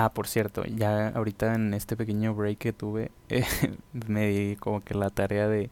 Ah, 0.00 0.14
por 0.14 0.28
cierto, 0.28 0.64
ya 0.64 1.08
ahorita 1.08 1.54
en 1.56 1.74
este 1.74 1.96
pequeño 1.96 2.32
break 2.32 2.58
que 2.58 2.72
tuve, 2.72 3.10
me 4.06 4.28
di 4.28 4.54
como 4.54 4.80
que 4.80 4.94
la 4.94 5.10
tarea 5.10 5.48
de 5.48 5.70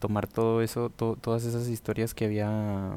tomar 0.00 0.26
todo 0.26 0.62
eso, 0.62 0.90
todas 0.90 1.44
esas 1.44 1.68
historias 1.68 2.12
que 2.12 2.24
había, 2.24 2.96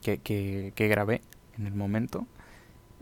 que, 0.00 0.16
que, 0.16 0.72
que 0.74 0.88
grabé 0.88 1.20
en 1.58 1.66
el 1.66 1.74
momento 1.74 2.26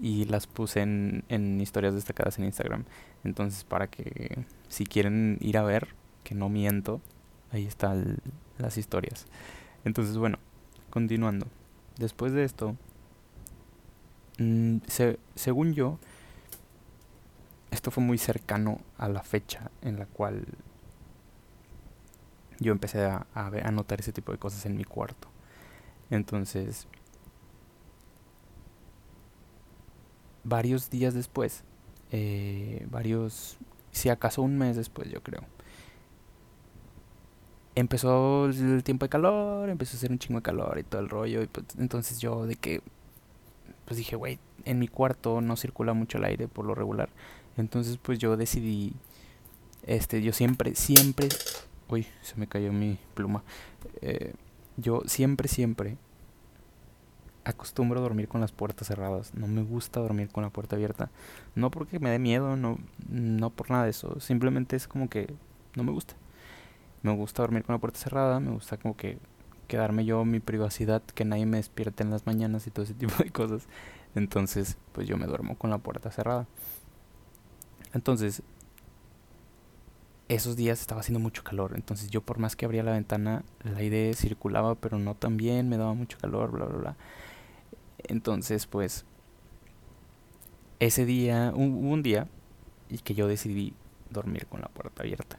y 0.01 0.25
las 0.27 0.49
puse 0.49 0.83
en, 0.83 1.25
en 1.29 1.61
historias 1.61 1.95
destacadas 1.95 2.39
en 2.41 2.47
Instagram. 2.47 2.85
Entonces, 3.25 3.65
para 3.65 3.89
que 3.89 4.45
si 4.69 4.87
quieren 4.87 5.39
ir 5.41 5.59
a 5.59 5.63
ver, 5.63 5.89
que 6.25 6.35
no 6.35 6.49
miento, 6.49 7.01
ahí 7.53 7.67
están 7.67 8.19
las 8.59 8.79
historias. 8.79 9.27
Entonces, 9.85 10.19
bueno, 10.19 10.39
continuando. 10.91 11.47
Después 11.99 12.33
de 12.33 12.45
esto, 12.45 12.77
mm, 14.39 14.79
según 15.35 15.75
yo, 15.75 15.99
esto 17.71 17.91
fue 17.91 18.03
muy 18.03 18.19
cercano 18.19 18.81
a 18.99 19.09
la 19.09 19.23
fecha 19.23 19.71
en 19.81 19.99
la 19.99 20.07
cual 20.07 20.45
yo 22.61 22.73
empecé 22.73 23.05
a, 23.05 23.27
a, 23.35 23.71
notar 23.71 24.01
ese 24.01 24.13
tipo 24.13 24.33
de 24.33 24.39
cosas 24.39 24.65
en 24.67 24.77
mi 24.77 24.85
cuarto. 24.85 25.29
Entonces, 26.11 26.87
varios 30.45 30.91
días 30.91 31.15
después, 31.15 31.65
eh, 32.11 32.87
varios, 32.91 33.57
si 33.91 34.09
acaso 34.09 34.43
un 34.43 34.59
mes 34.59 34.77
después, 34.77 35.11
yo 35.11 35.23
creo. 35.23 35.43
Empezó 37.75 38.47
el 38.47 38.85
tiempo 38.85 39.07
de 39.07 39.09
calor, 39.09 39.71
empezó 39.71 39.97
a 39.97 39.99
hacer 39.99 40.11
un 40.11 40.19
chingo 40.19 40.41
de 40.41 40.43
calor 40.43 40.79
y 40.79 40.83
todo 40.83 41.01
el 41.01 41.09
rollo. 41.09 41.43
Y 41.43 41.47
pues, 41.47 41.67
entonces 41.79 42.21
yo 42.21 42.47
de 42.47 42.57
que, 42.57 42.83
pues 43.85 43.97
dije, 43.99 44.17
güey, 44.17 44.39
en 44.65 44.79
mi 44.79 44.89
cuarto 44.89 45.41
no 45.41 45.57
circula 45.57 45.93
mucho 45.93 46.19
el 46.19 46.25
aire 46.25 46.49
por 46.49 46.65
lo 46.65 46.75
regular. 46.75 47.09
Entonces 47.57 47.99
pues 48.01 48.19
yo 48.19 48.37
decidí, 48.37 48.95
este, 49.85 50.23
yo 50.23 50.33
siempre, 50.33 50.75
siempre, 50.75 51.29
uy, 51.89 52.07
se 52.23 52.37
me 52.37 52.47
cayó 52.47 52.73
mi 52.73 52.99
pluma. 53.15 53.43
Eh, 54.01 54.35
yo 54.77 55.03
siempre, 55.07 55.49
siempre 55.49 55.97
acostumbro 57.45 57.99
a 57.99 58.03
dormir 58.03 58.29
con 58.29 58.41
las 58.41 58.53
puertas 58.53 58.89
cerradas. 58.89 59.35
No 59.35 59.47
me 59.47 59.63
gusta 59.63 60.01
dormir 60.01 60.29
con 60.29 60.43
la 60.43 60.51
puerta 60.51 60.77
abierta. 60.77 61.11
No 61.55 61.71
porque 61.71 61.99
me 61.99 62.11
dé 62.11 62.19
miedo, 62.19 62.57
no, 62.57 62.79
no 63.09 63.51
por 63.51 63.71
nada 63.71 63.85
de 63.85 63.91
eso. 63.91 64.21
Simplemente 64.21 64.77
es 64.77 64.87
como 64.89 65.09
que 65.09 65.33
no 65.75 65.85
me 65.85 65.93
gusta. 65.93 66.15
Me 67.03 67.15
gusta 67.15 67.43
dormir 67.43 67.65
con 67.65 67.75
la 67.75 67.81
puerta 67.81 67.99
cerrada. 67.99 68.41
Me 68.41 68.53
gusta 68.53 68.77
como 68.77 68.97
que 68.97 69.19
quedarme 69.73 70.05
yo 70.05 70.23
mi 70.27 70.39
privacidad, 70.39 71.01
que 71.01 71.25
nadie 71.25 71.47
me 71.47 71.57
despierte 71.57 72.03
en 72.03 72.11
las 72.11 72.27
mañanas 72.27 72.67
y 72.67 72.71
todo 72.71 72.85
ese 72.85 72.93
tipo 72.93 73.15
de 73.25 73.31
cosas. 73.31 73.67
Entonces, 74.15 74.77
pues 74.93 75.09
yo 75.09 75.17
me 75.17 75.25
duermo 75.25 75.57
con 75.57 75.71
la 75.71 75.79
puerta 75.79 76.11
cerrada. 76.11 76.47
Entonces, 77.95 78.43
esos 80.29 80.57
días 80.57 80.79
estaba 80.83 81.01
haciendo 81.01 81.21
mucho 81.21 81.43
calor. 81.43 81.73
Entonces 81.75 82.11
yo 82.11 82.21
por 82.21 82.39
más 82.39 82.55
que 82.55 82.67
abría 82.67 82.83
la 82.83 82.93
ventana, 82.93 83.45
el 83.65 83.75
aire 83.77 84.13
circulaba, 84.13 84.75
pero 84.75 84.99
no 84.99 85.15
tan 85.15 85.39
bien, 85.39 85.71
me 85.71 85.79
daba 85.79 85.95
mucho 85.95 86.19
calor, 86.21 86.51
bla, 86.51 86.67
bla, 86.67 86.77
bla. 86.77 86.97
Entonces, 88.01 88.67
pues, 88.67 89.07
ese 90.81 91.07
día, 91.07 91.55
hubo 91.55 91.65
un, 91.65 92.03
día, 92.03 92.29
y 92.91 92.99
que 92.99 93.15
yo 93.15 93.27
decidí 93.27 93.73
dormir 94.11 94.47
con 94.49 94.61
la 94.61 94.69
puerta 94.69 95.03
abierta. 95.03 95.39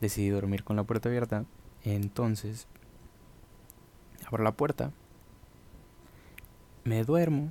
Decidí 0.00 0.30
dormir 0.30 0.64
con 0.64 0.76
la 0.76 0.84
puerta 0.84 1.10
abierta. 1.10 1.44
Entonces, 1.84 2.66
abro 4.28 4.44
la 4.44 4.52
puerta, 4.52 4.92
me 6.84 7.02
duermo, 7.04 7.50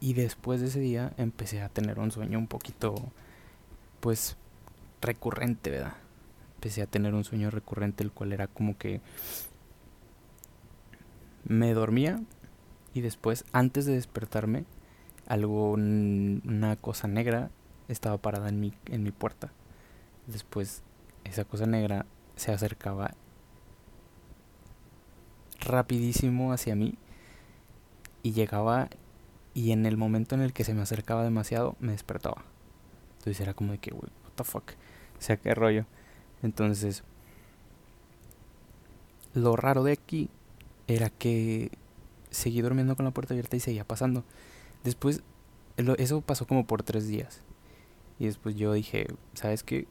y, 0.00 0.14
después 0.14 0.60
de 0.60 0.66
ese 0.66 0.80
día 0.80 1.12
empecé 1.16 1.62
a 1.62 1.68
tener 1.68 1.98
un 1.98 2.10
sueño 2.10 2.38
un 2.38 2.48
poquito, 2.48 2.94
pues, 4.00 4.36
recurrente, 5.00 5.70
¿verdad? 5.70 5.94
Empecé 6.56 6.82
a 6.82 6.86
tener 6.86 7.14
un 7.14 7.24
sueño 7.24 7.50
recurrente, 7.50 8.02
el 8.02 8.10
cual 8.10 8.32
era 8.32 8.48
como 8.48 8.76
que 8.76 9.00
me 11.44 11.72
dormía 11.72 12.20
y 12.94 13.00
después, 13.00 13.44
antes 13.52 13.86
de 13.86 13.92
despertarme, 13.92 14.64
algo, 15.26 15.72
una 15.72 16.76
cosa 16.76 17.06
negra 17.06 17.50
estaba 17.88 18.18
parada 18.18 18.48
en 18.48 18.58
mi, 18.58 18.72
en 18.86 19.02
mi 19.04 19.12
puerta. 19.12 19.52
Después, 20.26 20.82
esa 21.24 21.44
cosa 21.44 21.66
negra 21.66 22.06
se 22.34 22.52
acercaba 22.52 23.14
rapidísimo 25.66 26.52
hacia 26.52 26.74
mí 26.74 26.94
y 28.22 28.32
llegaba 28.32 28.88
y 29.54 29.72
en 29.72 29.86
el 29.86 29.96
momento 29.96 30.34
en 30.34 30.42
el 30.42 30.52
que 30.52 30.64
se 30.64 30.74
me 30.74 30.82
acercaba 30.82 31.24
demasiado 31.24 31.76
me 31.80 31.92
despertaba. 31.92 32.44
Entonces 33.18 33.40
era 33.40 33.54
como 33.54 33.72
de 33.72 33.78
que, 33.78 33.92
what 33.92 34.08
the 34.34 34.44
fuck, 34.44 34.72
o 35.18 35.22
sea, 35.22 35.36
qué 35.36 35.54
rollo. 35.54 35.86
Entonces, 36.42 37.02
lo 39.34 39.56
raro 39.56 39.82
de 39.82 39.92
aquí 39.92 40.30
era 40.86 41.10
que 41.10 41.70
seguí 42.30 42.60
durmiendo 42.60 42.96
con 42.96 43.04
la 43.04 43.10
puerta 43.10 43.34
abierta 43.34 43.56
y 43.56 43.60
seguía 43.60 43.84
pasando. 43.84 44.24
Después, 44.84 45.22
eso 45.98 46.20
pasó 46.20 46.46
como 46.46 46.66
por 46.66 46.82
tres 46.82 47.08
días. 47.08 47.42
Y 48.18 48.26
después 48.26 48.56
yo 48.56 48.72
dije, 48.72 49.06
¿sabes 49.34 49.62
qué? 49.62 49.86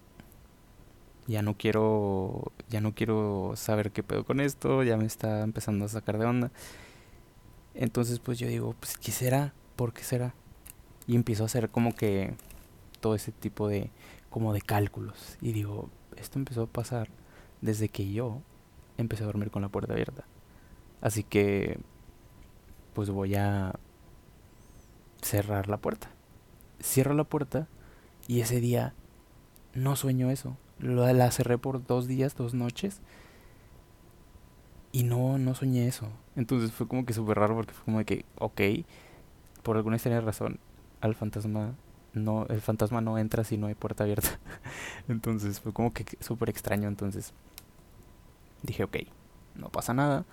Ya 1.28 1.42
no 1.42 1.56
quiero, 1.58 2.52
ya 2.70 2.82
no 2.82 2.94
quiero 2.94 3.54
saber 3.56 3.92
qué 3.92 4.04
pedo 4.04 4.26
con 4.26 4.40
esto, 4.40 4.84
ya 4.84 4.98
me 4.98 5.06
está 5.06 5.42
empezando 5.42 5.86
a 5.86 5.90
sacar 5.90 6.18
de 6.18 6.26
onda. 6.26 6.52
Entonces 7.74 8.20
pues 8.20 8.40
yo 8.40 8.48
digo, 8.48 8.76
pues 8.80 8.98
¿qué 8.98 9.12
será? 9.12 9.54
¿Por 9.76 9.94
qué 9.94 10.04
será? 10.04 10.34
Y 11.08 11.16
empiezo 11.16 11.44
a 11.44 11.48
hacer 11.48 11.70
como 11.70 11.96
que 11.96 12.36
todo 13.02 13.16
ese 13.16 13.32
tipo 13.32 13.68
de, 13.68 13.92
como 14.30 14.54
de 14.54 14.62
cálculos. 14.62 15.38
Y 15.42 15.52
digo, 15.52 15.90
esto 16.18 16.40
empezó 16.40 16.64
a 16.64 16.68
pasar 16.68 17.10
desde 17.62 17.90
que 17.90 18.12
yo 18.12 18.42
empecé 18.98 19.24
a 19.24 19.28
dormir 19.28 19.52
con 19.52 19.62
la 19.62 19.70
puerta 19.70 19.94
abierta. 19.94 20.26
Así 21.02 21.24
que 21.24 21.80
pues 22.94 23.10
voy 23.10 23.36
a 23.36 23.74
cerrar 25.22 25.68
la 25.68 25.78
puerta. 25.78 26.10
Cierro 26.82 27.14
la 27.14 27.26
puerta 27.26 27.68
y 28.28 28.42
ese 28.42 28.62
día 28.62 28.94
no 29.74 29.96
sueño 29.96 30.32
eso. 30.32 30.58
La 30.80 31.32
cerré 31.32 31.58
por 31.58 31.86
dos 31.86 32.08
días, 32.08 32.36
dos 32.36 32.54
noches. 32.54 33.02
Y 34.92 35.04
no, 35.04 35.38
no 35.38 35.56
soñé 35.56 35.88
eso. 35.88 36.08
Entonces 36.36 36.72
fue 36.72 36.88
como 36.88 37.06
que 37.06 37.14
súper 37.14 37.38
raro 37.38 37.56
porque 37.56 37.74
fue 37.74 37.86
como 37.86 37.98
de 38.00 38.06
que, 38.06 38.26
ok, 38.40 38.62
por 39.64 39.78
alguna 39.78 39.98
extraña 39.98 40.22
razón, 40.22 40.60
al 41.02 41.16
fantasma 41.16 41.76
no, 42.16 42.46
el 42.48 42.62
fantasma 42.62 43.02
no 43.02 43.18
entra 43.18 43.44
si 43.44 43.58
no 43.58 43.68
hay 43.68 43.76
puerta 43.76 44.04
abierta. 44.04 44.40
Entonces 45.08 45.60
fue 45.60 45.74
como 45.74 45.94
que 45.94 46.06
súper 46.22 46.50
extraño. 46.50 46.88
Entonces 46.88 47.34
dije, 48.64 48.84
ok, 48.84 48.98
no 49.56 49.70
pasa 49.70 49.94
nada. 49.94 50.26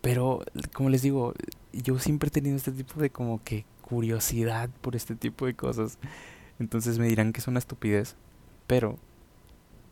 Pero, 0.00 0.42
como 0.72 0.88
les 0.88 1.02
digo, 1.02 1.34
yo 1.72 1.98
siempre 1.98 2.28
he 2.28 2.30
tenido 2.30 2.56
este 2.56 2.72
tipo 2.72 3.00
de 3.00 3.10
como 3.10 3.42
que 3.42 3.64
curiosidad 3.82 4.70
por 4.80 4.96
este 4.96 5.14
tipo 5.16 5.46
de 5.46 5.54
cosas. 5.54 5.98
Entonces 6.58 6.98
me 6.98 7.06
dirán 7.06 7.32
que 7.32 7.40
es 7.40 7.48
una 7.48 7.58
estupidez. 7.58 8.16
Pero, 8.70 8.98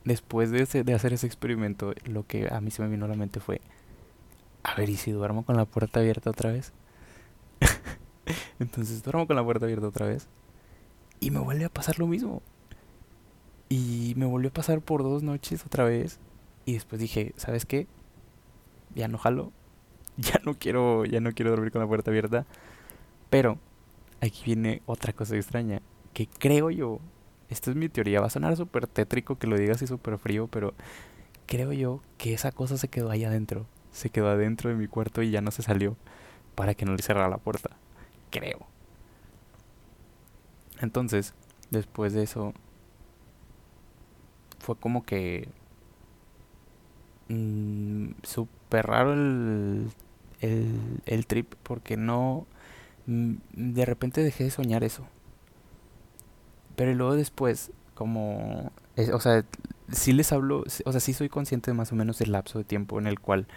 después 0.04 0.52
de, 0.52 0.62
hacer 0.94 1.12
ese 1.12 1.26
experimento, 1.26 1.94
lo 2.04 2.24
que 2.28 2.46
a 2.48 2.60
mí 2.60 2.70
se 2.70 2.80
me 2.80 2.88
vino 2.88 3.06
a 3.06 3.08
la 3.08 3.16
mente 3.16 3.40
fue, 3.40 3.60
a 4.62 4.76
ver, 4.76 4.88
¿y 4.88 4.94
si 4.94 5.10
duermo 5.10 5.44
con 5.44 5.56
la 5.56 5.64
puerta 5.64 5.98
abierta 5.98 6.30
otra 6.30 6.52
vez? 6.52 6.72
Entonces 8.60 9.02
duermo 9.02 9.26
con 9.26 9.34
la 9.34 9.42
puerta 9.42 9.64
abierta 9.64 9.88
otra 9.88 10.06
vez. 10.06 10.28
Y 11.18 11.32
me 11.32 11.40
vuelve 11.40 11.64
a 11.64 11.70
pasar 11.70 11.98
lo 11.98 12.06
mismo. 12.06 12.40
Y 13.68 14.14
me 14.16 14.26
volvió 14.26 14.50
a 14.50 14.52
pasar 14.52 14.80
por 14.80 15.02
dos 15.02 15.24
noches 15.24 15.66
otra 15.66 15.82
vez. 15.82 16.20
Y 16.64 16.74
después 16.74 17.00
dije, 17.00 17.34
¿sabes 17.36 17.66
qué? 17.66 17.88
Ya 18.94 19.08
no 19.08 19.18
jalo. 19.18 19.50
ya 20.18 20.40
no 20.44 20.54
quiero, 20.54 21.04
ya 21.04 21.18
no 21.18 21.32
quiero 21.32 21.50
dormir 21.50 21.72
con 21.72 21.80
la 21.80 21.88
puerta 21.88 22.12
abierta. 22.12 22.46
Pero 23.28 23.58
aquí 24.20 24.40
viene 24.44 24.82
otra 24.86 25.12
cosa 25.12 25.34
extraña. 25.34 25.82
Que 26.12 26.28
creo 26.28 26.70
yo, 26.70 27.00
esta 27.50 27.70
es 27.70 27.76
mi 27.76 27.88
teoría, 27.88 28.20
va 28.20 28.26
a 28.26 28.30
sonar 28.30 28.56
súper 28.56 28.86
tétrico 28.86 29.38
que 29.38 29.46
lo 29.46 29.56
digas 29.56 29.76
así 29.76 29.86
súper 29.86 30.18
frío, 30.18 30.48
pero 30.48 30.74
creo 31.46 31.72
yo 31.72 32.02
que 32.18 32.34
esa 32.34 32.52
cosa 32.52 32.76
se 32.76 32.88
quedó 32.88 33.10
ahí 33.10 33.24
adentro. 33.24 33.66
Se 33.90 34.10
quedó 34.10 34.28
adentro 34.28 34.70
de 34.70 34.76
mi 34.76 34.86
cuarto 34.86 35.22
y 35.22 35.30
ya 35.30 35.40
no 35.40 35.50
se 35.50 35.62
salió 35.62 35.96
para 36.54 36.74
que 36.74 36.84
no 36.84 36.94
le 36.94 37.02
cerrara 37.02 37.28
la 37.28 37.38
puerta. 37.38 37.70
Creo. 38.30 38.66
Entonces, 40.80 41.34
después 41.70 42.12
de 42.12 42.22
eso, 42.22 42.52
fue 44.58 44.76
como 44.76 45.04
que 45.04 45.48
mmm, 47.28 48.10
súper 48.22 48.86
raro 48.86 49.14
el, 49.14 49.90
el, 50.40 51.00
el 51.06 51.26
trip 51.26 51.54
porque 51.62 51.96
no 51.96 52.46
mm, 53.06 53.34
de 53.52 53.84
repente 53.86 54.22
dejé 54.22 54.44
de 54.44 54.50
soñar 54.50 54.84
eso 54.84 55.06
pero 56.78 56.94
luego 56.94 57.16
después 57.16 57.72
como 57.96 58.70
o 59.12 59.20
sea 59.20 59.44
sí 59.90 60.12
les 60.12 60.30
hablo 60.30 60.62
o 60.84 60.92
sea 60.92 61.00
sí 61.00 61.12
soy 61.12 61.28
consciente 61.28 61.72
de 61.72 61.76
más 61.76 61.90
o 61.90 61.96
menos 61.96 62.20
del 62.20 62.30
lapso 62.30 62.58
de 62.58 62.64
tiempo 62.64 63.00
en 63.00 63.08
el 63.08 63.18
cual 63.18 63.48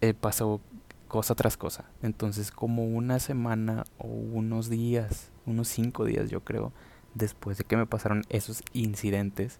eh, 0.00 0.14
pasó 0.14 0.60
cosa 1.08 1.34
tras 1.34 1.56
cosa 1.56 1.86
entonces 2.02 2.52
como 2.52 2.84
una 2.84 3.18
semana 3.18 3.82
o 3.98 4.06
unos 4.06 4.70
días 4.70 5.32
unos 5.44 5.66
cinco 5.66 6.04
días 6.04 6.30
yo 6.30 6.44
creo 6.44 6.72
después 7.14 7.58
de 7.58 7.64
que 7.64 7.76
me 7.76 7.84
pasaron 7.84 8.22
esos 8.28 8.62
incidentes 8.72 9.58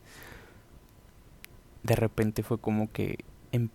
de 1.82 1.96
repente 1.96 2.44
fue 2.44 2.58
como 2.58 2.92
que 2.92 3.24
en, 3.50 3.72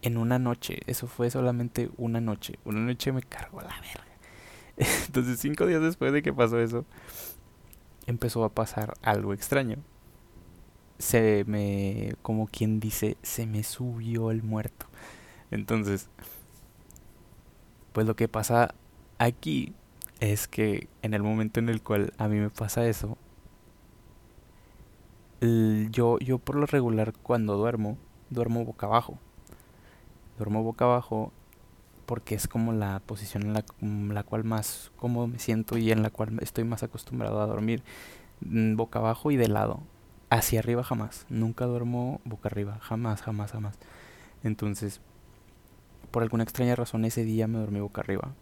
en 0.00 0.16
una 0.16 0.38
noche, 0.38 0.80
eso 0.86 1.06
fue 1.06 1.30
solamente 1.30 1.90
una 1.98 2.20
noche, 2.20 2.58
una 2.64 2.80
noche 2.80 3.12
me 3.12 3.22
cargó 3.22 3.60
la 3.60 3.68
verga. 3.80 4.04
Entonces 5.06 5.38
cinco 5.38 5.66
días 5.66 5.80
después 5.80 6.12
de 6.12 6.22
que 6.22 6.32
pasó 6.32 6.58
eso, 6.58 6.84
empezó 8.06 8.44
a 8.44 8.50
pasar 8.50 8.94
algo 9.02 9.32
extraño. 9.32 9.78
Se 10.98 11.44
me, 11.46 12.14
como 12.22 12.46
quien 12.46 12.80
dice, 12.80 13.16
se 13.22 13.46
me 13.46 13.62
subió 13.62 14.30
el 14.30 14.42
muerto. 14.42 14.86
Entonces, 15.50 16.08
pues 17.92 18.06
lo 18.06 18.16
que 18.16 18.28
pasa 18.28 18.74
aquí 19.18 19.74
es 20.20 20.48
que 20.48 20.88
en 21.02 21.14
el 21.14 21.22
momento 21.22 21.60
en 21.60 21.68
el 21.68 21.82
cual 21.82 22.12
a 22.18 22.28
mí 22.28 22.38
me 22.38 22.50
pasa 22.50 22.86
eso, 22.86 23.18
yo, 25.40 26.18
yo 26.18 26.38
por 26.38 26.56
lo 26.56 26.66
regular 26.66 27.12
cuando 27.22 27.56
duermo, 27.56 27.98
duermo 28.30 28.64
boca 28.64 28.86
abajo. 28.86 29.18
Duermo 30.38 30.62
boca 30.62 30.84
abajo 30.86 31.32
porque 32.06 32.34
es 32.34 32.48
como 32.48 32.72
la 32.72 33.00
posición 33.04 33.42
en 33.42 33.52
la, 33.52 33.64
la 34.14 34.22
cual 34.22 34.44
más 34.44 34.92
cómodo 34.96 35.26
me 35.26 35.38
siento 35.38 35.76
y 35.76 35.90
en 35.90 36.02
la 36.02 36.10
cual 36.10 36.38
estoy 36.40 36.64
más 36.64 36.82
acostumbrado 36.82 37.40
a 37.40 37.46
dormir. 37.46 37.82
Mm, 38.40 38.76
boca 38.76 39.00
abajo 39.00 39.30
y 39.30 39.36
de 39.36 39.48
lado. 39.48 39.80
Hacia 40.30 40.60
arriba 40.60 40.82
jamás. 40.82 41.26
Nunca 41.28 41.66
duermo 41.66 42.20
boca 42.24 42.48
arriba. 42.48 42.78
Jamás, 42.80 43.22
jamás, 43.22 43.52
jamás. 43.52 43.78
Entonces, 44.42 45.00
por 46.10 46.22
alguna 46.22 46.44
extraña 46.44 46.76
razón 46.76 47.04
ese 47.04 47.24
día 47.24 47.46
me 47.46 47.58
dormí 47.58 47.80
boca 47.80 48.00
arriba. 48.00 48.32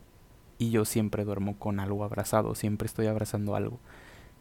Y 0.58 0.70
yo 0.70 0.84
siempre 0.84 1.24
duermo 1.24 1.58
con 1.58 1.80
algo 1.80 2.04
abrazado. 2.04 2.54
Siempre 2.54 2.86
estoy 2.86 3.06
abrazando 3.06 3.56
algo 3.56 3.80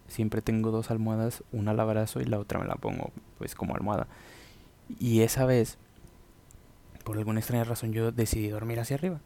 siempre 0.08 0.42
tengo 0.42 0.72
dos 0.72 0.92
almohadas, 0.92 1.44
una 1.52 1.74
la 1.74 1.84
abrazo 1.84 2.22
y 2.22 2.26
la 2.26 2.40
otra 2.40 2.60
me 2.60 2.68
la 2.68 2.76
pongo 2.76 3.12
pues 3.38 3.56
como 3.56 3.76
almohada. 3.76 4.08
Y 5.00 5.22
esa 5.22 5.46
vez, 5.46 5.78
por 7.04 7.18
alguna 7.18 7.40
extraña 7.40 7.64
razón, 7.64 7.94
yo 7.94 8.12
decidí 8.12 8.50
dormir 8.50 8.80
hacia 8.80 8.96
arriba. 8.96 9.20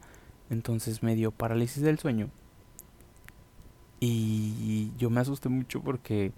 Entonces 0.50 1.02
me 1.02 1.14
dio 1.14 1.30
parálisis 1.30 1.82
del 1.82 1.98
sueño. 1.98 2.30
Y 4.00 4.92
yo 4.96 5.10
me 5.10 5.20
asusté 5.20 5.48
mucho 5.48 5.82
porque 5.82 6.32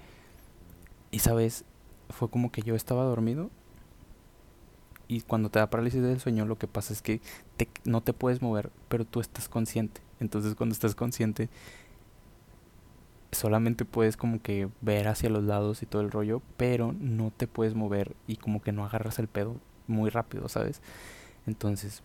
esa 1.13 1.35
vez 1.35 1.65
fue 2.09 2.31
como 2.31 2.51
que 2.51 2.63
yo 2.63 2.75
estaba 2.75 3.05
dormido. 3.05 3.51
Y 5.09 5.23
cuando 5.23 5.51
te 5.51 5.59
da 5.59 5.71
parálisis 5.71 6.03
del 6.03 6.21
sueño, 6.21 6.47
lo 6.47 6.57
que 6.57 6.69
pasa 6.69 6.93
es 6.93 7.03
que 7.03 7.21
no 7.85 8.01
te 8.01 8.13
puedes 8.13 8.43
mover, 8.43 8.71
pero 8.89 9.05
tú 9.05 9.21
estás 9.21 9.49
consciente. 9.49 10.01
Entonces, 10.21 10.55
cuando 10.55 10.73
estás 10.73 10.95
consciente, 10.95 11.49
solamente 13.33 13.85
puedes 13.85 14.17
como 14.17 14.41
que 14.41 14.69
ver 14.81 15.09
hacia 15.09 15.31
los 15.31 15.45
lados 15.45 15.83
y 15.83 15.87
todo 15.87 16.03
el 16.03 16.11
rollo, 16.11 16.43
pero 16.57 16.95
no 16.99 17.33
te 17.37 17.47
puedes 17.47 17.75
mover 17.75 18.15
y 18.27 18.37
como 18.37 18.63
que 18.63 18.73
no 18.73 18.85
agarras 18.85 19.19
el 19.19 19.29
pedo 19.29 19.57
muy 19.89 20.11
rápido, 20.11 20.49
¿sabes? 20.49 20.81
Entonces, 21.47 22.03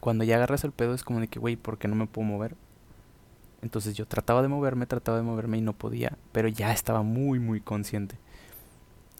cuando 0.00 0.24
ya 0.24 0.36
agarras 0.36 0.64
el 0.64 0.72
pedo 0.72 0.94
es 0.94 1.04
como 1.04 1.20
de 1.20 1.28
que, 1.28 1.38
güey, 1.38 1.56
¿por 1.56 1.78
qué 1.78 1.88
no 1.88 1.94
me 1.94 2.06
puedo 2.06 2.26
mover? 2.26 2.56
Entonces 3.62 3.94
yo 3.94 4.06
trataba 4.06 4.42
de 4.42 4.48
moverme, 4.48 4.86
trataba 4.86 5.18
de 5.18 5.22
moverme 5.22 5.58
y 5.58 5.60
no 5.60 5.74
podía, 5.74 6.16
pero 6.32 6.48
ya 6.48 6.72
estaba 6.72 7.02
muy, 7.02 7.38
muy 7.38 7.60
consciente. 7.60 8.16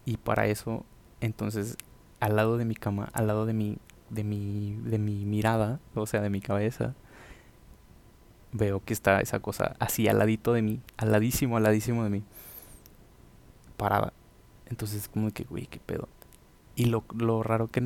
Y 0.06 0.16
para 0.16 0.46
eso, 0.46 0.84
entonces, 1.20 1.76
al 2.20 2.36
lado 2.36 2.56
de 2.56 2.64
mi 2.64 2.74
cama, 2.74 3.10
al 3.12 3.26
lado 3.26 3.44
de 3.44 3.52
mi, 3.52 3.76
de 4.08 4.24
mi, 4.24 4.78
de 4.84 4.98
mi 4.98 5.26
mirada, 5.26 5.78
o 5.94 6.06
sea, 6.06 6.22
de 6.22 6.30
mi 6.30 6.40
cabeza, 6.40 6.94
veo 8.52 8.82
que 8.82 8.94
está 8.94 9.20
esa 9.20 9.40
cosa 9.40 9.76
así 9.78 10.08
al 10.08 10.18
ladito 10.18 10.52
de 10.52 10.62
mí, 10.62 10.80
al 10.96 11.12
ladísimo, 11.12 11.56
al 11.58 11.64
ladísimo 11.64 12.02
de 12.04 12.10
mí, 12.10 12.22
parada. 13.76 14.12
Entonces, 14.66 15.08
como 15.08 15.30
que, 15.32 15.44
güey, 15.44 15.66
qué 15.66 15.80
pedo. 15.80 16.08
Y 16.76 16.86
lo, 16.86 17.04
lo 17.14 17.42
raro 17.42 17.68
que 17.68 17.82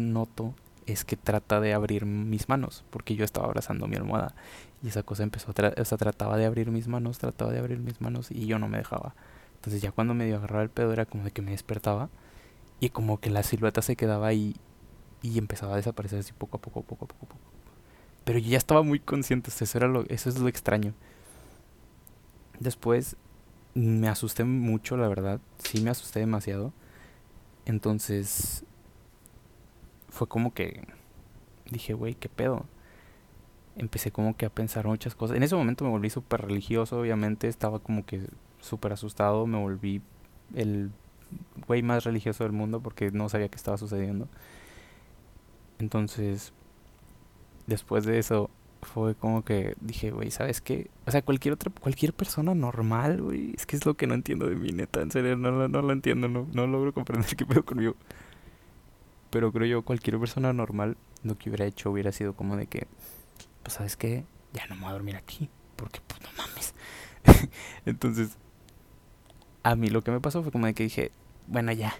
noto 0.00 0.54
es 0.86 1.04
que 1.04 1.16
trata 1.16 1.60
de 1.60 1.74
abrir 1.74 2.06
mis 2.06 2.48
manos, 2.48 2.84
porque 2.90 3.16
yo 3.16 3.24
estaba 3.24 3.46
abrazando 3.46 3.88
mi 3.88 3.96
almohada. 3.96 4.34
Y 4.82 4.88
esa 4.88 5.02
cosa 5.02 5.24
empezó 5.24 5.50
a, 5.50 5.80
o 5.80 5.84
sea, 5.84 5.98
trataba 5.98 6.36
de 6.36 6.46
abrir 6.46 6.70
mis 6.70 6.86
manos, 6.88 7.18
trataba 7.18 7.52
de 7.52 7.58
abrir 7.58 7.78
mis 7.78 8.00
manos 8.00 8.30
y 8.30 8.46
yo 8.46 8.58
no 8.58 8.68
me 8.68 8.78
dejaba. 8.78 9.14
Entonces 9.56 9.82
ya 9.82 9.90
cuando 9.90 10.14
me 10.14 10.26
dio 10.26 10.36
agarrar 10.36 10.62
el 10.62 10.70
pedo 10.70 10.92
era 10.92 11.06
como 11.06 11.24
de 11.24 11.32
que 11.32 11.42
me 11.42 11.50
despertaba 11.50 12.08
y 12.78 12.90
como 12.90 13.18
que 13.18 13.30
la 13.30 13.42
silueta 13.42 13.82
se 13.82 13.96
quedaba 13.96 14.28
ahí 14.28 14.54
y 15.22 15.38
empezaba 15.38 15.74
a 15.74 15.76
desaparecer 15.76 16.20
así 16.20 16.32
poco 16.32 16.58
a 16.58 16.60
poco, 16.60 16.82
poco 16.82 17.06
a 17.06 17.08
poco, 17.08 17.26
poco. 17.26 17.40
Pero 18.24 18.38
yo 18.38 18.50
ya 18.50 18.58
estaba 18.58 18.82
muy 18.82 19.00
consciente, 19.00 19.50
eso, 19.50 19.78
era 19.78 19.88
lo, 19.88 20.04
eso 20.08 20.28
es 20.28 20.38
lo 20.38 20.48
extraño. 20.48 20.94
Después 22.60 23.16
me 23.74 24.08
asusté 24.08 24.44
mucho, 24.44 24.96
la 24.96 25.08
verdad. 25.08 25.40
Sí, 25.58 25.80
me 25.80 25.90
asusté 25.90 26.20
demasiado. 26.20 26.72
Entonces 27.64 28.64
fue 30.16 30.28
como 30.28 30.52
que 30.54 30.82
dije, 31.70 31.94
güey, 31.94 32.14
¿qué 32.14 32.28
pedo? 32.28 32.66
Empecé 33.76 34.10
como 34.10 34.36
que 34.36 34.46
a 34.46 34.50
pensar 34.50 34.86
muchas 34.86 35.14
cosas. 35.14 35.36
En 35.36 35.42
ese 35.42 35.54
momento 35.54 35.84
me 35.84 35.90
volví 35.90 36.10
súper 36.10 36.42
religioso, 36.42 36.98
obviamente. 37.00 37.48
Estaba 37.48 37.78
como 37.78 38.06
que 38.06 38.22
súper 38.60 38.92
asustado. 38.92 39.46
Me 39.46 39.58
volví 39.58 40.02
el 40.54 40.90
güey 41.66 41.82
más 41.82 42.04
religioso 42.04 42.44
del 42.44 42.52
mundo 42.52 42.80
porque 42.80 43.10
no 43.10 43.28
sabía 43.28 43.48
qué 43.48 43.56
estaba 43.56 43.76
sucediendo. 43.76 44.28
Entonces 45.78 46.52
después 47.66 48.04
de 48.04 48.18
eso 48.18 48.50
fue 48.82 49.14
como 49.14 49.44
que 49.44 49.74
dije, 49.80 50.10
güey, 50.10 50.30
¿sabes 50.30 50.60
qué? 50.60 50.90
O 51.06 51.10
sea, 51.10 51.22
cualquier 51.22 51.54
otra, 51.54 51.72
cualquier 51.80 52.12
persona 52.12 52.54
normal, 52.54 53.20
güey, 53.20 53.52
es 53.56 53.66
que 53.66 53.76
es 53.76 53.84
lo 53.84 53.94
que 53.94 54.06
no 54.06 54.14
entiendo 54.14 54.48
de 54.48 54.54
mí, 54.54 54.70
neta, 54.70 55.02
en 55.02 55.10
serio, 55.10 55.36
no, 55.36 55.50
no, 55.50 55.66
no 55.68 55.82
lo 55.82 55.92
entiendo, 55.92 56.28
no, 56.28 56.46
no 56.52 56.66
logro 56.66 56.92
comprender 56.94 57.26
qué 57.36 57.44
pedo 57.44 57.64
conmigo. 57.64 57.96
Pero 59.36 59.52
creo 59.52 59.66
yo, 59.66 59.82
cualquier 59.82 60.18
persona 60.18 60.54
normal, 60.54 60.96
lo 61.22 61.36
que 61.36 61.50
hubiera 61.50 61.66
hecho 61.66 61.90
hubiera 61.90 62.10
sido 62.10 62.34
como 62.34 62.56
de 62.56 62.68
que, 62.68 62.86
pues, 63.62 63.74
¿sabes 63.74 63.94
qué? 63.94 64.24
Ya 64.54 64.66
no 64.68 64.76
me 64.76 64.80
voy 64.80 64.88
a 64.88 64.92
dormir 64.94 65.16
aquí, 65.16 65.50
porque, 65.76 66.00
pues, 66.06 66.22
no 66.22 66.28
mames. 66.38 66.74
Entonces, 67.84 68.38
a 69.62 69.76
mí 69.76 69.90
lo 69.90 70.00
que 70.00 70.10
me 70.10 70.20
pasó 70.20 70.42
fue 70.42 70.50
como 70.50 70.64
de 70.64 70.72
que 70.72 70.84
dije, 70.84 71.12
bueno, 71.48 71.70
ya, 71.72 71.92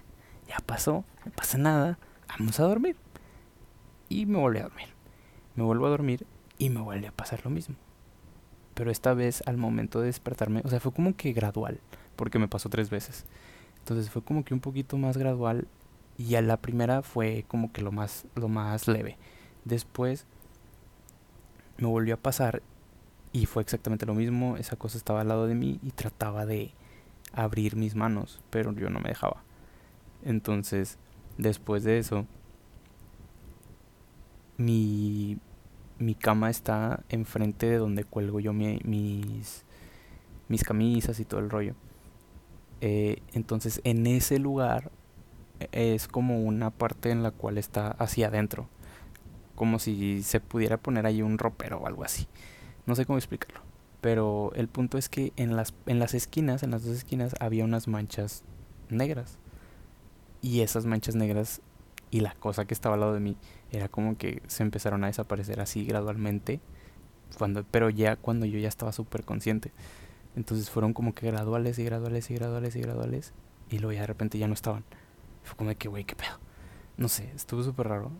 ya 0.48 0.56
pasó, 0.64 1.04
no 1.26 1.32
pasa 1.32 1.58
nada, 1.58 1.98
vamos 2.26 2.58
a 2.58 2.62
dormir. 2.62 2.96
Y 4.08 4.24
me 4.24 4.38
volví 4.38 4.60
a 4.60 4.62
dormir 4.62 4.96
me 5.56 5.64
vuelvo 5.64 5.86
a 5.86 5.90
dormir 5.90 6.26
y 6.56 6.70
me 6.70 6.80
vuelve 6.80 7.08
a 7.08 7.12
pasar 7.12 7.44
lo 7.44 7.50
mismo. 7.50 7.76
Pero 8.72 8.90
esta 8.90 9.12
vez 9.12 9.42
al 9.46 9.58
momento 9.58 10.00
de 10.00 10.06
despertarme, 10.06 10.62
o 10.64 10.68
sea, 10.68 10.80
fue 10.80 10.92
como 10.92 11.14
que 11.14 11.34
gradual, 11.34 11.80
porque 12.14 12.38
me 12.38 12.48
pasó 12.48 12.70
tres 12.70 12.88
veces. 12.88 13.26
Entonces 13.78 14.10
fue 14.10 14.22
como 14.22 14.42
que 14.42 14.54
un 14.54 14.60
poquito 14.60 14.96
más 14.96 15.18
gradual 15.18 15.66
y 16.18 16.34
a 16.36 16.42
la 16.42 16.56
primera 16.56 17.02
fue 17.02 17.44
como 17.48 17.72
que 17.72 17.82
lo 17.82 17.92
más 17.92 18.26
lo 18.34 18.48
más 18.48 18.88
leve. 18.88 19.16
Después 19.64 20.26
me 21.78 21.86
volvió 21.86 22.14
a 22.14 22.18
pasar 22.18 22.62
y 23.32 23.46
fue 23.46 23.62
exactamente 23.62 24.06
lo 24.06 24.14
mismo, 24.14 24.56
esa 24.56 24.76
cosa 24.76 24.96
estaba 24.96 25.20
al 25.20 25.28
lado 25.28 25.46
de 25.46 25.54
mí 25.54 25.78
y 25.82 25.90
trataba 25.90 26.46
de 26.46 26.72
abrir 27.32 27.76
mis 27.76 27.94
manos, 27.94 28.40
pero 28.50 28.72
yo 28.72 28.88
no 28.88 29.00
me 29.00 29.10
dejaba. 29.10 29.42
Entonces, 30.24 30.98
después 31.36 31.84
de 31.84 31.98
eso, 31.98 32.26
mi, 34.56 35.38
mi 35.98 36.14
cama 36.14 36.50
está 36.50 37.04
enfrente 37.08 37.66
de 37.66 37.76
donde 37.76 38.04
cuelgo 38.04 38.40
yo 38.40 38.52
mis, 38.52 39.64
mis 40.48 40.64
camisas 40.64 41.20
y 41.20 41.24
todo 41.24 41.40
el 41.40 41.50
rollo. 41.50 41.74
Eh, 42.80 43.22
entonces 43.32 43.80
en 43.84 44.06
ese 44.06 44.38
lugar 44.38 44.90
es 45.72 46.08
como 46.08 46.40
una 46.40 46.70
parte 46.70 47.10
en 47.10 47.22
la 47.22 47.30
cual 47.30 47.58
está 47.58 47.90
hacia 47.92 48.28
adentro. 48.28 48.68
Como 49.54 49.78
si 49.78 50.22
se 50.22 50.40
pudiera 50.40 50.76
poner 50.76 51.06
ahí 51.06 51.22
un 51.22 51.38
ropero 51.38 51.78
o 51.78 51.86
algo 51.86 52.04
así. 52.04 52.26
No 52.84 52.94
sé 52.94 53.06
cómo 53.06 53.18
explicarlo. 53.18 53.60
Pero 54.00 54.52
el 54.54 54.68
punto 54.68 54.98
es 54.98 55.08
que 55.08 55.32
en 55.36 55.56
las, 55.56 55.74
en 55.86 55.98
las 55.98 56.14
esquinas, 56.14 56.62
en 56.62 56.70
las 56.70 56.84
dos 56.84 56.96
esquinas, 56.96 57.34
había 57.40 57.64
unas 57.64 57.88
manchas 57.88 58.44
negras. 58.90 59.38
Y 60.42 60.60
esas 60.60 60.84
manchas 60.84 61.14
negras 61.14 61.60
y 62.10 62.20
la 62.20 62.34
cosa 62.34 62.66
que 62.66 62.74
estaba 62.74 62.94
al 62.94 63.00
lado 63.00 63.14
de 63.14 63.20
mí 63.20 63.36
era 63.72 63.88
como 63.88 64.16
que 64.16 64.42
se 64.46 64.62
empezaron 64.62 65.02
a 65.04 65.08
desaparecer 65.08 65.60
así 65.60 65.84
gradualmente. 65.84 66.60
Cuando, 67.38 67.64
pero 67.64 67.90
ya 67.90 68.16
cuando 68.16 68.46
yo 68.46 68.58
ya 68.58 68.68
estaba 68.68 68.92
súper 68.92 69.24
consciente. 69.24 69.72
Entonces 70.36 70.70
fueron 70.70 70.92
como 70.92 71.14
que 71.14 71.26
graduales 71.26 71.78
y 71.78 71.84
graduales 71.84 72.30
y 72.30 72.34
graduales 72.34 72.76
y 72.76 72.80
graduales. 72.80 73.32
Y 73.70 73.78
luego 73.78 73.94
ya 73.94 74.02
de 74.02 74.06
repente 74.06 74.38
ya 74.38 74.46
no 74.46 74.54
estaban. 74.54 74.84
Fue 75.46 75.56
como 75.56 75.70
de 75.70 75.76
que, 75.76 75.88
güey, 75.88 76.04
qué 76.04 76.16
pedo. 76.16 76.40
No 76.96 77.08
sé, 77.08 77.30
estuvo 77.34 77.62
súper 77.62 77.88
raro. 77.88 78.10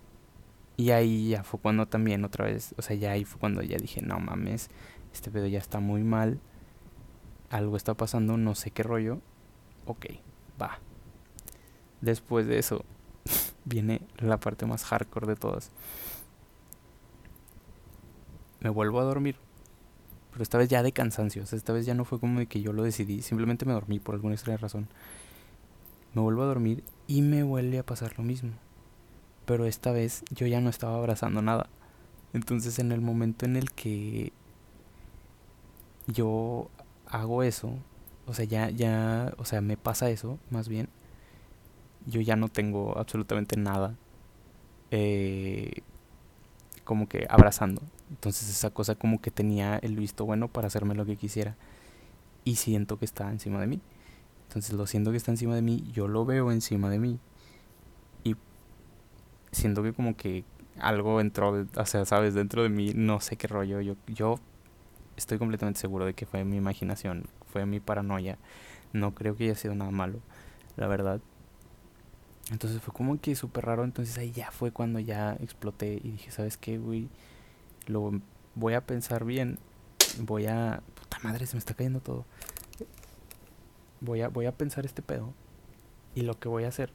Y 0.76 0.90
ahí 0.90 1.30
ya 1.30 1.42
fue 1.42 1.58
cuando 1.58 1.86
también 1.86 2.24
otra 2.24 2.44
vez, 2.44 2.74
o 2.78 2.82
sea, 2.82 2.94
ya 2.94 3.10
ahí 3.10 3.24
fue 3.24 3.40
cuando 3.40 3.62
ya 3.62 3.78
dije, 3.78 4.00
no 4.00 4.20
mames, 4.20 4.70
este 5.12 5.30
pedo 5.30 5.46
ya 5.46 5.58
está 5.58 5.80
muy 5.80 6.04
mal. 6.04 6.38
Algo 7.50 7.76
está 7.76 7.94
pasando, 7.94 8.36
no 8.36 8.54
sé 8.54 8.70
qué 8.70 8.84
rollo. 8.84 9.20
Ok, 9.86 10.06
va. 10.60 10.78
Después 12.00 12.46
de 12.46 12.58
eso, 12.58 12.84
viene 13.64 14.02
la 14.18 14.38
parte 14.38 14.66
más 14.66 14.84
hardcore 14.84 15.26
de 15.26 15.36
todas. 15.36 15.72
Me 18.60 18.70
vuelvo 18.70 19.00
a 19.00 19.04
dormir. 19.04 19.36
Pero 20.30 20.42
esta 20.42 20.58
vez 20.58 20.68
ya 20.68 20.84
de 20.84 20.92
cansancio. 20.92 21.42
O 21.42 21.46
sea, 21.46 21.56
esta 21.56 21.72
vez 21.72 21.86
ya 21.86 21.94
no 21.94 22.04
fue 22.04 22.20
como 22.20 22.38
de 22.38 22.46
que 22.46 22.60
yo 22.60 22.72
lo 22.72 22.84
decidí. 22.84 23.22
Simplemente 23.22 23.64
me 23.64 23.72
dormí 23.72 23.98
por 23.98 24.14
alguna 24.14 24.34
extraña 24.34 24.58
razón. 24.58 24.86
Me 26.14 26.20
vuelvo 26.20 26.42
a 26.42 26.46
dormir 26.46 26.84
y 27.06 27.22
me 27.22 27.42
vuelve 27.42 27.78
a 27.78 27.86
pasar 27.86 28.18
lo 28.18 28.24
mismo. 28.24 28.52
Pero 29.44 29.66
esta 29.66 29.92
vez 29.92 30.24
yo 30.30 30.46
ya 30.46 30.60
no 30.60 30.70
estaba 30.70 30.96
abrazando 30.96 31.42
nada. 31.42 31.68
Entonces 32.32 32.78
en 32.78 32.92
el 32.92 33.00
momento 33.00 33.46
en 33.46 33.56
el 33.56 33.70
que 33.72 34.32
yo 36.06 36.68
hago 37.06 37.42
eso, 37.42 37.72
o 38.26 38.34
sea, 38.34 38.44
ya, 38.44 38.70
ya, 38.70 39.32
o 39.38 39.44
sea, 39.44 39.60
me 39.60 39.76
pasa 39.76 40.10
eso, 40.10 40.38
más 40.50 40.68
bien, 40.68 40.88
yo 42.06 42.20
ya 42.20 42.36
no 42.36 42.48
tengo 42.48 42.98
absolutamente 42.98 43.56
nada 43.56 43.96
eh, 44.90 45.82
como 46.84 47.08
que 47.08 47.26
abrazando. 47.28 47.82
Entonces 48.10 48.48
esa 48.48 48.70
cosa 48.70 48.94
como 48.94 49.20
que 49.20 49.30
tenía 49.30 49.78
el 49.78 49.96
visto 49.96 50.24
bueno 50.24 50.48
para 50.48 50.68
hacerme 50.68 50.94
lo 50.94 51.04
que 51.04 51.16
quisiera. 51.16 51.56
Y 52.44 52.56
siento 52.56 52.98
que 52.98 53.04
está 53.04 53.30
encima 53.30 53.60
de 53.60 53.66
mí. 53.66 53.80
Entonces 54.48 54.72
lo 54.72 54.86
siento 54.86 55.10
que 55.10 55.16
está 55.16 55.30
encima 55.30 55.54
de 55.54 55.62
mí, 55.62 55.84
yo 55.92 56.08
lo 56.08 56.24
veo 56.24 56.50
encima 56.52 56.88
de 56.90 56.98
mí. 56.98 57.18
Y 58.24 58.36
siento 59.52 59.82
que 59.82 59.92
como 59.92 60.16
que 60.16 60.44
algo 60.78 61.20
entró, 61.20 61.66
o 61.76 61.86
sea, 61.86 62.04
sabes, 62.04 62.34
dentro 62.34 62.62
de 62.62 62.68
mí, 62.68 62.92
no 62.94 63.20
sé 63.20 63.36
qué 63.36 63.46
rollo. 63.48 63.80
Yo, 63.80 63.96
yo 64.06 64.36
estoy 65.16 65.38
completamente 65.38 65.80
seguro 65.80 66.04
de 66.04 66.14
que 66.14 66.26
fue 66.26 66.44
mi 66.44 66.56
imaginación, 66.56 67.26
fue 67.46 67.66
mi 67.66 67.80
paranoia. 67.80 68.38
No 68.92 69.14
creo 69.14 69.36
que 69.36 69.44
haya 69.44 69.54
sido 69.54 69.74
nada 69.74 69.90
malo, 69.90 70.20
la 70.76 70.86
verdad. 70.86 71.20
Entonces 72.50 72.80
fue 72.80 72.94
como 72.94 73.20
que 73.20 73.34
súper 73.34 73.66
raro. 73.66 73.84
Entonces 73.84 74.16
ahí 74.18 74.30
ya 74.30 74.50
fue 74.50 74.70
cuando 74.70 75.00
ya 75.00 75.36
exploté 75.40 76.00
y 76.02 76.12
dije, 76.12 76.30
¿sabes 76.30 76.56
qué, 76.56 76.78
güey? 76.78 77.08
Lo 77.86 78.20
voy 78.54 78.74
a 78.74 78.86
pensar 78.86 79.24
bien. 79.24 79.58
Voy 80.20 80.46
a... 80.46 80.82
Puta 80.94 81.18
madre, 81.22 81.46
se 81.46 81.54
me 81.56 81.58
está 81.58 81.74
cayendo 81.74 82.00
todo. 82.00 82.24
Voy 84.00 84.20
a, 84.22 84.28
voy 84.28 84.46
a 84.46 84.56
pensar 84.56 84.84
este 84.84 85.02
pedo. 85.02 85.32
Y 86.14 86.22
lo 86.22 86.38
que 86.38 86.48
voy 86.48 86.64
a 86.64 86.68
hacer 86.68 86.90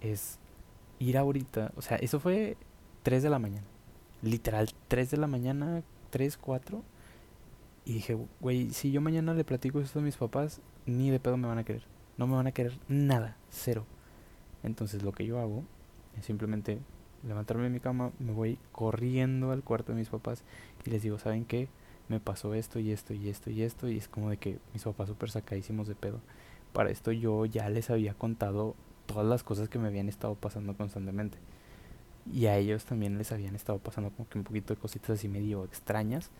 es 0.00 0.38
ir 0.98 1.18
ahorita. 1.18 1.72
O 1.76 1.82
sea, 1.82 1.96
eso 1.98 2.20
fue 2.20 2.56
3 3.02 3.22
de 3.22 3.30
la 3.30 3.38
mañana. 3.38 3.66
Literal, 4.22 4.70
3 4.88 5.10
de 5.10 5.16
la 5.16 5.26
mañana, 5.26 5.82
3, 6.10 6.36
4. 6.36 6.82
Y 7.84 7.94
dije, 7.94 8.16
güey, 8.40 8.70
si 8.70 8.90
yo 8.90 9.00
mañana 9.00 9.34
le 9.34 9.44
platico 9.44 9.80
esto 9.80 10.00
a 10.00 10.02
mis 10.02 10.16
papás, 10.16 10.60
ni 10.86 11.10
de 11.10 11.20
pedo 11.20 11.36
me 11.36 11.48
van 11.48 11.58
a 11.58 11.64
querer. 11.64 11.84
No 12.16 12.26
me 12.26 12.34
van 12.34 12.46
a 12.46 12.52
querer 12.52 12.78
nada, 12.88 13.36
cero. 13.50 13.84
Entonces 14.62 15.02
lo 15.02 15.12
que 15.12 15.26
yo 15.26 15.38
hago 15.38 15.64
es 16.18 16.24
simplemente 16.24 16.80
levantarme 17.26 17.64
de 17.64 17.70
mi 17.70 17.80
cama, 17.80 18.10
me 18.18 18.32
voy 18.32 18.58
corriendo 18.72 19.50
al 19.50 19.62
cuarto 19.62 19.92
de 19.92 19.98
mis 19.98 20.08
papás 20.08 20.42
y 20.84 20.90
les 20.90 21.02
digo, 21.02 21.18
¿saben 21.18 21.44
qué? 21.44 21.68
Me 22.08 22.20
pasó 22.20 22.54
esto 22.54 22.78
y 22.78 22.92
esto 22.92 23.14
y 23.14 23.28
esto 23.28 23.50
y 23.50 23.62
esto 23.62 23.88
y 23.88 23.98
es 23.98 24.08
como 24.08 24.30
de 24.30 24.36
que 24.36 24.58
mis 24.72 24.84
papás 24.84 25.08
súper 25.08 25.30
sacadísimos 25.30 25.88
de 25.88 25.94
pedo. 25.94 26.20
Para 26.72 26.90
esto 26.90 27.12
yo 27.12 27.46
ya 27.46 27.68
les 27.68 27.90
había 27.90 28.14
contado 28.14 28.74
todas 29.06 29.26
las 29.26 29.42
cosas 29.42 29.68
que 29.68 29.78
me 29.78 29.88
habían 29.88 30.08
estado 30.08 30.34
pasando 30.34 30.76
constantemente. 30.76 31.38
Y 32.32 32.46
a 32.46 32.56
ellos 32.56 32.84
también 32.84 33.18
les 33.18 33.32
habían 33.32 33.54
estado 33.54 33.78
pasando 33.78 34.10
como 34.10 34.28
que 34.28 34.38
un 34.38 34.44
poquito 34.44 34.74
de 34.74 34.80
cositas 34.80 35.10
así 35.10 35.28
medio 35.28 35.64
extrañas. 35.64 36.30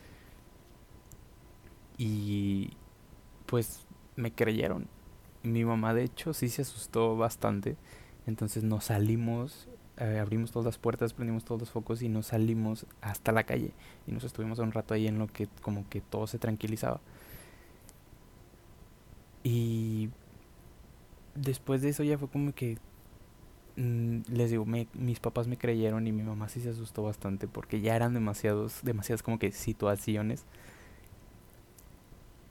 Y 1.98 2.70
pues 3.46 3.86
me 4.16 4.32
creyeron. 4.32 4.88
Mi 5.42 5.64
mamá 5.64 5.94
de 5.94 6.04
hecho 6.04 6.34
sí 6.34 6.48
se 6.48 6.62
asustó 6.62 7.16
bastante 7.16 7.76
entonces 8.26 8.64
nos 8.64 8.86
salimos, 8.86 9.68
eh, 9.98 10.18
abrimos 10.20 10.52
todas 10.52 10.66
las 10.66 10.78
puertas, 10.78 11.14
prendimos 11.14 11.44
todos 11.44 11.60
los 11.60 11.70
focos 11.70 12.02
y 12.02 12.08
nos 12.08 12.26
salimos 12.26 12.86
hasta 13.00 13.32
la 13.32 13.44
calle. 13.44 13.72
Y 14.06 14.12
nos 14.12 14.24
estuvimos 14.24 14.58
un 14.58 14.72
rato 14.72 14.94
ahí 14.94 15.06
en 15.06 15.18
lo 15.18 15.26
que 15.26 15.48
como 15.62 15.88
que 15.88 16.00
todo 16.00 16.26
se 16.26 16.38
tranquilizaba. 16.38 17.00
Y 19.42 20.10
después 21.34 21.80
de 21.82 21.90
eso 21.90 22.02
ya 22.02 22.18
fue 22.18 22.28
como 22.28 22.52
que 22.52 22.78
mm, 23.76 24.22
les 24.28 24.50
digo, 24.50 24.66
mis 24.66 25.20
papás 25.20 25.46
me 25.46 25.56
creyeron 25.56 26.06
y 26.06 26.12
mi 26.12 26.22
mamá 26.22 26.48
sí 26.48 26.60
se 26.60 26.70
asustó 26.70 27.02
bastante 27.04 27.46
porque 27.48 27.80
ya 27.80 27.96
eran 27.96 28.12
demasiados, 28.14 28.80
demasiadas 28.82 29.22
como 29.22 29.38
que 29.38 29.52
situaciones. 29.52 30.44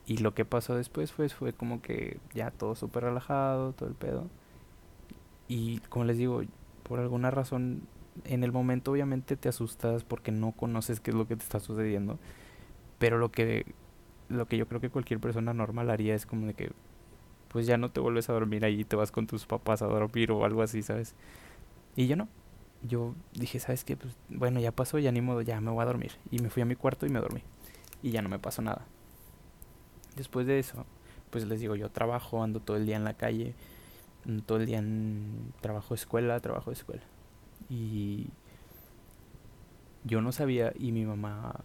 Y 0.06 0.18
lo 0.18 0.34
que 0.34 0.44
pasó 0.44 0.74
después 0.76 1.12
fue, 1.12 1.28
fue 1.28 1.52
como 1.52 1.82
que 1.82 2.18
ya 2.34 2.50
todo 2.50 2.74
súper 2.76 3.04
relajado, 3.04 3.72
todo 3.72 3.88
el 3.88 3.94
pedo. 3.94 4.28
Y 5.48 5.78
como 5.90 6.04
les 6.04 6.18
digo, 6.18 6.42
por 6.86 7.00
alguna 7.00 7.30
razón, 7.30 7.82
en 8.24 8.44
el 8.44 8.52
momento 8.52 8.92
obviamente 8.92 9.36
te 9.36 9.48
asustas 9.48 10.04
porque 10.04 10.30
no 10.32 10.52
conoces 10.52 11.00
qué 11.00 11.10
es 11.10 11.16
lo 11.16 11.26
que 11.26 11.36
te 11.36 11.42
está 11.42 11.60
sucediendo. 11.60 12.18
Pero 12.98 13.18
lo 13.18 13.30
que, 13.30 13.66
lo 14.28 14.46
que 14.46 14.56
yo 14.56 14.66
creo 14.66 14.80
que 14.80 14.90
cualquier 14.90 15.20
persona 15.20 15.52
normal 15.52 15.90
haría 15.90 16.14
es 16.14 16.26
como 16.26 16.46
de 16.46 16.54
que, 16.54 16.70
pues 17.48 17.66
ya 17.66 17.76
no 17.76 17.90
te 17.90 18.00
vuelves 18.00 18.28
a 18.30 18.32
dormir 18.32 18.64
ahí, 18.64 18.84
te 18.84 18.96
vas 18.96 19.10
con 19.10 19.26
tus 19.26 19.46
papás 19.46 19.82
a 19.82 19.86
dormir 19.86 20.30
o 20.30 20.44
algo 20.44 20.62
así, 20.62 20.82
¿sabes? 20.82 21.14
Y 21.96 22.06
yo 22.06 22.16
no. 22.16 22.28
Yo 22.82 23.14
dije, 23.32 23.58
¿sabes 23.58 23.84
qué? 23.84 23.96
Pues 23.96 24.14
bueno, 24.28 24.60
ya 24.60 24.70
pasó, 24.70 24.98
ya 24.98 25.10
ni 25.10 25.20
modo, 25.20 25.42
ya 25.42 25.60
me 25.60 25.70
voy 25.70 25.82
a 25.82 25.86
dormir. 25.86 26.12
Y 26.30 26.38
me 26.38 26.50
fui 26.50 26.62
a 26.62 26.66
mi 26.66 26.76
cuarto 26.76 27.06
y 27.06 27.08
me 27.08 27.20
dormí. 27.20 27.42
Y 28.02 28.10
ya 28.10 28.22
no 28.22 28.28
me 28.28 28.38
pasó 28.38 28.62
nada. 28.62 28.86
Después 30.14 30.46
de 30.46 30.58
eso, 30.58 30.84
pues 31.30 31.46
les 31.46 31.60
digo, 31.60 31.74
yo 31.74 31.90
trabajo, 31.90 32.42
ando 32.42 32.60
todo 32.60 32.76
el 32.76 32.86
día 32.86 32.96
en 32.96 33.04
la 33.04 33.14
calle 33.14 33.54
todo 34.44 34.58
el 34.58 34.66
día 34.66 34.82
trabajo 35.60 35.94
escuela, 35.94 36.40
trabajo 36.40 36.72
escuela. 36.72 37.02
Y 37.68 38.28
yo 40.04 40.20
no 40.20 40.32
sabía 40.32 40.72
y 40.78 40.92
mi 40.92 41.04
mamá 41.04 41.60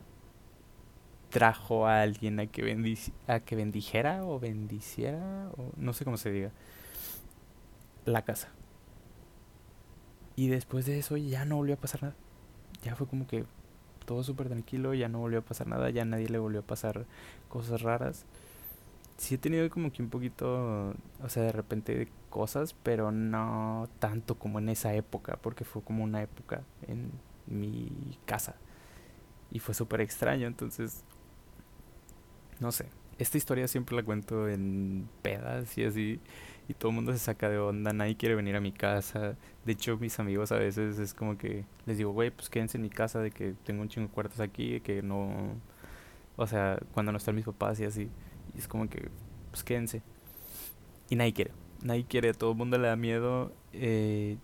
trajo 1.30 1.88
a 1.88 2.02
alguien 2.02 2.40
a 2.40 2.48
que, 2.48 2.98
a 3.28 3.40
que 3.40 3.56
bendijera 3.56 4.26
o 4.26 4.40
bendiciera, 4.40 5.50
o 5.58 5.72
no 5.78 5.94
sé 5.94 6.06
cómo 6.06 6.18
se 6.18 6.32
diga, 6.32 6.52
la 8.06 8.24
casa. 8.24 8.50
Y 10.36 10.48
después 10.48 10.86
de 10.86 11.00
eso 11.00 11.18
ya 11.18 11.46
no 11.46 11.58
volvió 11.58 11.76
a 11.76 11.78
pasar 11.78 12.04
nada. 12.04 12.16
Ya 12.84 12.96
fue 12.96 13.08
como 13.08 13.28
que 13.28 13.46
todo 14.06 14.24
súper 14.24 14.48
tranquilo, 14.48 14.94
ya 14.94 15.08
no 15.08 15.20
volvió 15.20 15.40
a 15.40 15.44
pasar 15.44 15.68
nada, 15.68 15.90
ya 15.90 16.04
nadie 16.06 16.30
le 16.30 16.40
volvió 16.40 16.62
a 16.62 16.64
pasar 16.64 17.06
cosas 17.48 17.82
raras 17.82 18.26
sí 19.22 19.36
he 19.36 19.38
tenido 19.38 19.70
como 19.70 19.92
que 19.92 20.02
un 20.02 20.10
poquito, 20.10 20.96
o 21.22 21.30
sea, 21.30 21.44
de 21.44 21.52
repente 21.52 22.08
cosas, 22.30 22.74
pero 22.82 23.12
no 23.12 23.88
tanto 24.00 24.36
como 24.40 24.58
en 24.60 24.70
esa 24.70 24.94
época, 24.96 25.38
porque 25.42 25.64
fue 25.64 25.84
como 25.84 26.04
una 26.04 26.24
época 26.24 26.64
en 26.88 27.12
mi 27.46 28.18
casa. 28.26 28.56
Y 29.52 29.60
fue 29.60 29.76
súper 29.76 30.02
extraño, 30.02 30.48
entonces, 30.48 31.04
no 32.60 32.72
sé. 32.72 32.88
Esta 33.20 33.38
historia 33.38 33.68
siempre 33.68 33.96
la 33.96 34.04
cuento 34.04 34.50
en 34.50 35.08
pedas 35.22 35.78
y 35.78 35.84
así, 35.84 36.20
y 36.68 36.74
todo 36.74 36.90
el 36.90 36.96
mundo 36.96 37.12
se 37.14 37.20
saca 37.20 37.48
de 37.50 37.60
onda, 37.60 37.94
nadie 37.94 38.18
quiere 38.18 38.34
venir 38.34 38.56
a 38.56 38.62
mi 38.62 38.72
casa. 38.72 39.38
De 39.66 39.74
hecho, 39.74 39.98
mis 39.98 40.20
amigos 40.20 40.52
a 40.52 40.56
veces 40.58 40.98
es 40.98 41.14
como 41.14 41.38
que 41.38 41.66
les 41.86 41.98
digo, 42.00 42.12
güey, 42.12 42.32
pues 42.32 42.50
quédense 42.50 42.78
en 42.78 42.84
mi 42.84 42.90
casa, 42.90 43.20
de 43.20 43.30
que 43.30 43.54
tengo 43.66 43.84
un 43.84 43.90
chingo 43.90 44.08
de 44.08 44.14
cuartos 44.14 44.40
aquí, 44.40 44.80
que 44.82 45.04
no. 45.04 45.56
O 46.38 46.48
sea, 46.48 46.80
cuando 46.94 47.12
no 47.12 47.20
están 47.20 47.36
mis 47.36 47.46
papás 47.46 47.80
y 47.80 47.86
así. 47.86 48.10
Es 48.62 48.68
como 48.68 48.88
que, 48.88 49.10
pues 49.50 49.64
quédense. 49.64 50.04
Y 51.10 51.16
nadie 51.16 51.34
quiere. 51.34 51.52
Nadie 51.82 52.06
quiere, 52.06 52.30
a 52.30 52.34
todo 52.34 52.52
el 52.52 52.58
mundo 52.58 52.78
le 52.78 52.88
da 52.88 52.96
miedo. 52.96 53.52
Eh, 53.74 54.38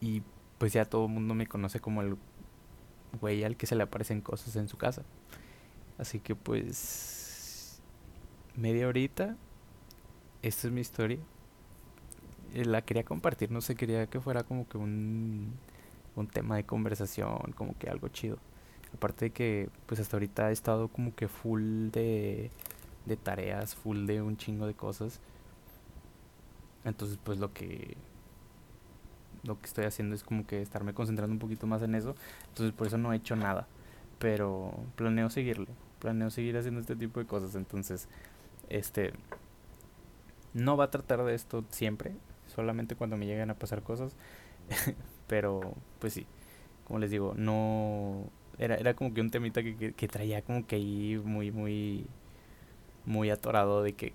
y 0.00 0.22
pues 0.58 0.72
ya 0.72 0.84
todo 0.84 1.06
el 1.06 1.12
mundo 1.12 1.34
me 1.34 1.46
conoce 1.46 1.78
como 1.78 2.02
el 2.02 2.16
güey 3.20 3.44
al 3.44 3.56
que 3.56 3.66
se 3.66 3.76
le 3.76 3.84
aparecen 3.84 4.22
cosas 4.22 4.56
en 4.56 4.66
su 4.66 4.76
casa. 4.76 5.02
Así 5.98 6.18
que 6.18 6.34
pues 6.34 7.80
media 8.56 8.88
horita. 8.88 9.36
Esta 10.42 10.66
es 10.66 10.72
mi 10.72 10.80
historia. 10.80 11.18
Eh, 12.54 12.64
la 12.64 12.82
quería 12.82 13.04
compartir, 13.04 13.52
no 13.52 13.60
sé, 13.60 13.76
quería 13.76 14.08
que 14.08 14.20
fuera 14.20 14.42
como 14.42 14.68
que 14.68 14.78
un, 14.78 15.52
un 16.16 16.26
tema 16.26 16.56
de 16.56 16.64
conversación, 16.64 17.52
como 17.54 17.78
que 17.78 17.88
algo 17.88 18.08
chido. 18.08 18.38
Aparte 18.94 19.26
de 19.26 19.30
que 19.30 19.68
pues 19.86 20.00
hasta 20.00 20.16
ahorita 20.16 20.50
he 20.50 20.52
estado 20.52 20.88
como 20.88 21.14
que 21.14 21.28
full 21.28 21.90
de, 21.90 22.50
de 23.06 23.16
tareas, 23.16 23.74
full 23.74 24.06
de 24.06 24.22
un 24.22 24.36
chingo 24.36 24.66
de 24.66 24.74
cosas. 24.74 25.20
Entonces 26.84 27.18
pues 27.22 27.38
lo 27.38 27.52
que 27.52 27.96
lo 29.42 29.58
que 29.58 29.66
estoy 29.66 29.84
haciendo 29.84 30.14
es 30.14 30.22
como 30.22 30.46
que 30.46 30.60
estarme 30.60 30.92
concentrando 30.94 31.32
un 31.32 31.38
poquito 31.38 31.66
más 31.66 31.82
en 31.82 31.94
eso. 31.94 32.14
Entonces 32.48 32.74
por 32.74 32.86
eso 32.86 32.98
no 32.98 33.12
he 33.12 33.16
hecho 33.16 33.36
nada. 33.36 33.66
Pero 34.18 34.72
planeo 34.96 35.30
seguirle. 35.30 35.68
Planeo 35.98 36.30
seguir 36.30 36.56
haciendo 36.56 36.80
este 36.80 36.96
tipo 36.96 37.20
de 37.20 37.26
cosas. 37.26 37.54
Entonces, 37.54 38.08
este 38.68 39.12
no 40.52 40.76
va 40.76 40.84
a 40.84 40.90
tratar 40.90 41.24
de 41.24 41.34
esto 41.34 41.64
siempre. 41.70 42.12
Solamente 42.46 42.96
cuando 42.96 43.16
me 43.16 43.26
lleguen 43.26 43.50
a 43.50 43.54
pasar 43.54 43.82
cosas. 43.82 44.14
pero 45.26 45.74
pues 46.00 46.12
sí. 46.12 46.26
Como 46.86 46.98
les 46.98 47.10
digo, 47.10 47.34
no 47.36 48.24
era, 48.58 48.74
era 48.74 48.94
como 48.94 49.14
que 49.14 49.20
un 49.20 49.30
temita 49.30 49.62
que, 49.62 49.92
que, 49.94 50.08
traía 50.08 50.42
como 50.42 50.66
que 50.66 50.76
ahí 50.76 51.20
muy, 51.24 51.50
muy, 51.50 52.06
muy 53.06 53.30
atorado 53.30 53.82
de 53.82 53.94
que 53.94 54.12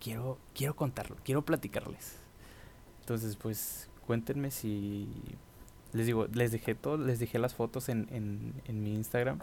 quiero, 0.00 0.38
quiero 0.54 0.76
contarlo, 0.76 1.16
quiero 1.24 1.42
platicarles. 1.44 2.18
Entonces, 3.00 3.36
pues, 3.36 3.88
cuéntenme 4.06 4.50
si 4.50 5.08
les 5.92 6.06
digo, 6.06 6.26
les 6.32 6.52
dejé 6.52 6.74
todo, 6.74 6.98
les 6.98 7.18
dejé 7.20 7.38
las 7.38 7.54
fotos 7.54 7.88
en, 7.88 8.08
en, 8.10 8.54
en 8.66 8.82
mi 8.82 8.94
Instagram. 8.94 9.40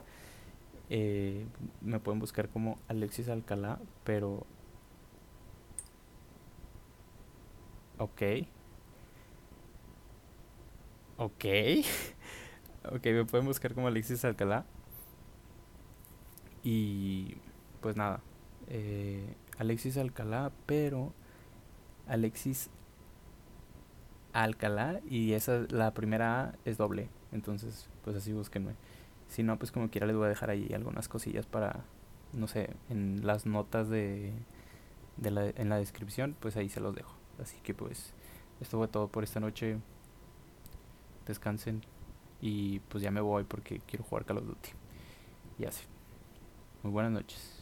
Eh, 0.90 1.46
me 1.82 2.00
pueden 2.00 2.20
buscar 2.20 2.50
como 2.50 2.78
Alexis 2.90 3.30
Alcalá, 3.30 3.80
pero 4.04 4.46
ok. 7.98 8.22
Ok. 11.18 11.46
Ok, 12.84 13.06
me 13.06 13.26
pueden 13.26 13.46
buscar 13.46 13.76
como 13.76 13.88
Alexis 13.88 14.26
Alcalá. 14.26 14.66
Y 16.64 17.36
pues 17.82 17.96
nada, 17.96 18.22
eh, 18.74 19.36
Alexis 19.58 19.98
Alcalá, 19.98 20.52
pero 20.66 21.14
Alexis 22.08 22.70
Alcalá 24.32 25.02
y 25.10 25.34
esa 25.34 25.66
la 25.70 25.94
primera 25.94 26.42
A 26.42 26.54
es 26.64 26.78
doble, 26.78 27.10
entonces 27.34 27.90
pues 28.04 28.16
así 28.16 28.32
búsquenme. 28.32 28.76
Si 29.28 29.44
no, 29.44 29.58
pues 29.60 29.72
como 29.72 29.90
quiera 29.90 30.08
les 30.08 30.16
voy 30.16 30.26
a 30.26 30.30
dejar 30.30 30.50
ahí 30.50 30.72
algunas 30.74 31.10
cosillas 31.10 31.46
para, 31.46 31.84
no 32.34 32.48
sé, 32.48 32.70
en 32.90 33.26
las 33.26 33.46
notas 33.46 33.90
de, 33.90 34.34
de 35.18 35.32
la, 35.32 35.50
en 35.50 35.70
la 35.70 35.78
descripción, 35.78 36.36
pues 36.40 36.56
ahí 36.58 36.70
se 36.70 36.80
los 36.80 36.96
dejo. 36.96 37.14
Así 37.40 37.58
que 37.64 37.74
pues 37.74 38.14
esto 38.62 38.78
fue 38.78 38.88
todo 38.88 39.08
por 39.10 39.24
esta 39.24 39.40
noche. 39.40 39.80
Descansen. 41.26 41.82
Y 42.42 42.80
pues 42.80 43.04
ya 43.04 43.12
me 43.12 43.22
voy 43.22 43.44
porque 43.44 43.82
quiero 43.86 44.04
jugar 44.06 44.26
Call 44.26 44.38
of 44.40 44.46
Duty. 44.46 44.70
Y 45.60 45.66
así. 45.66 45.84
Muy 46.84 46.92
buenas 46.92 47.12
noches. 47.12 47.61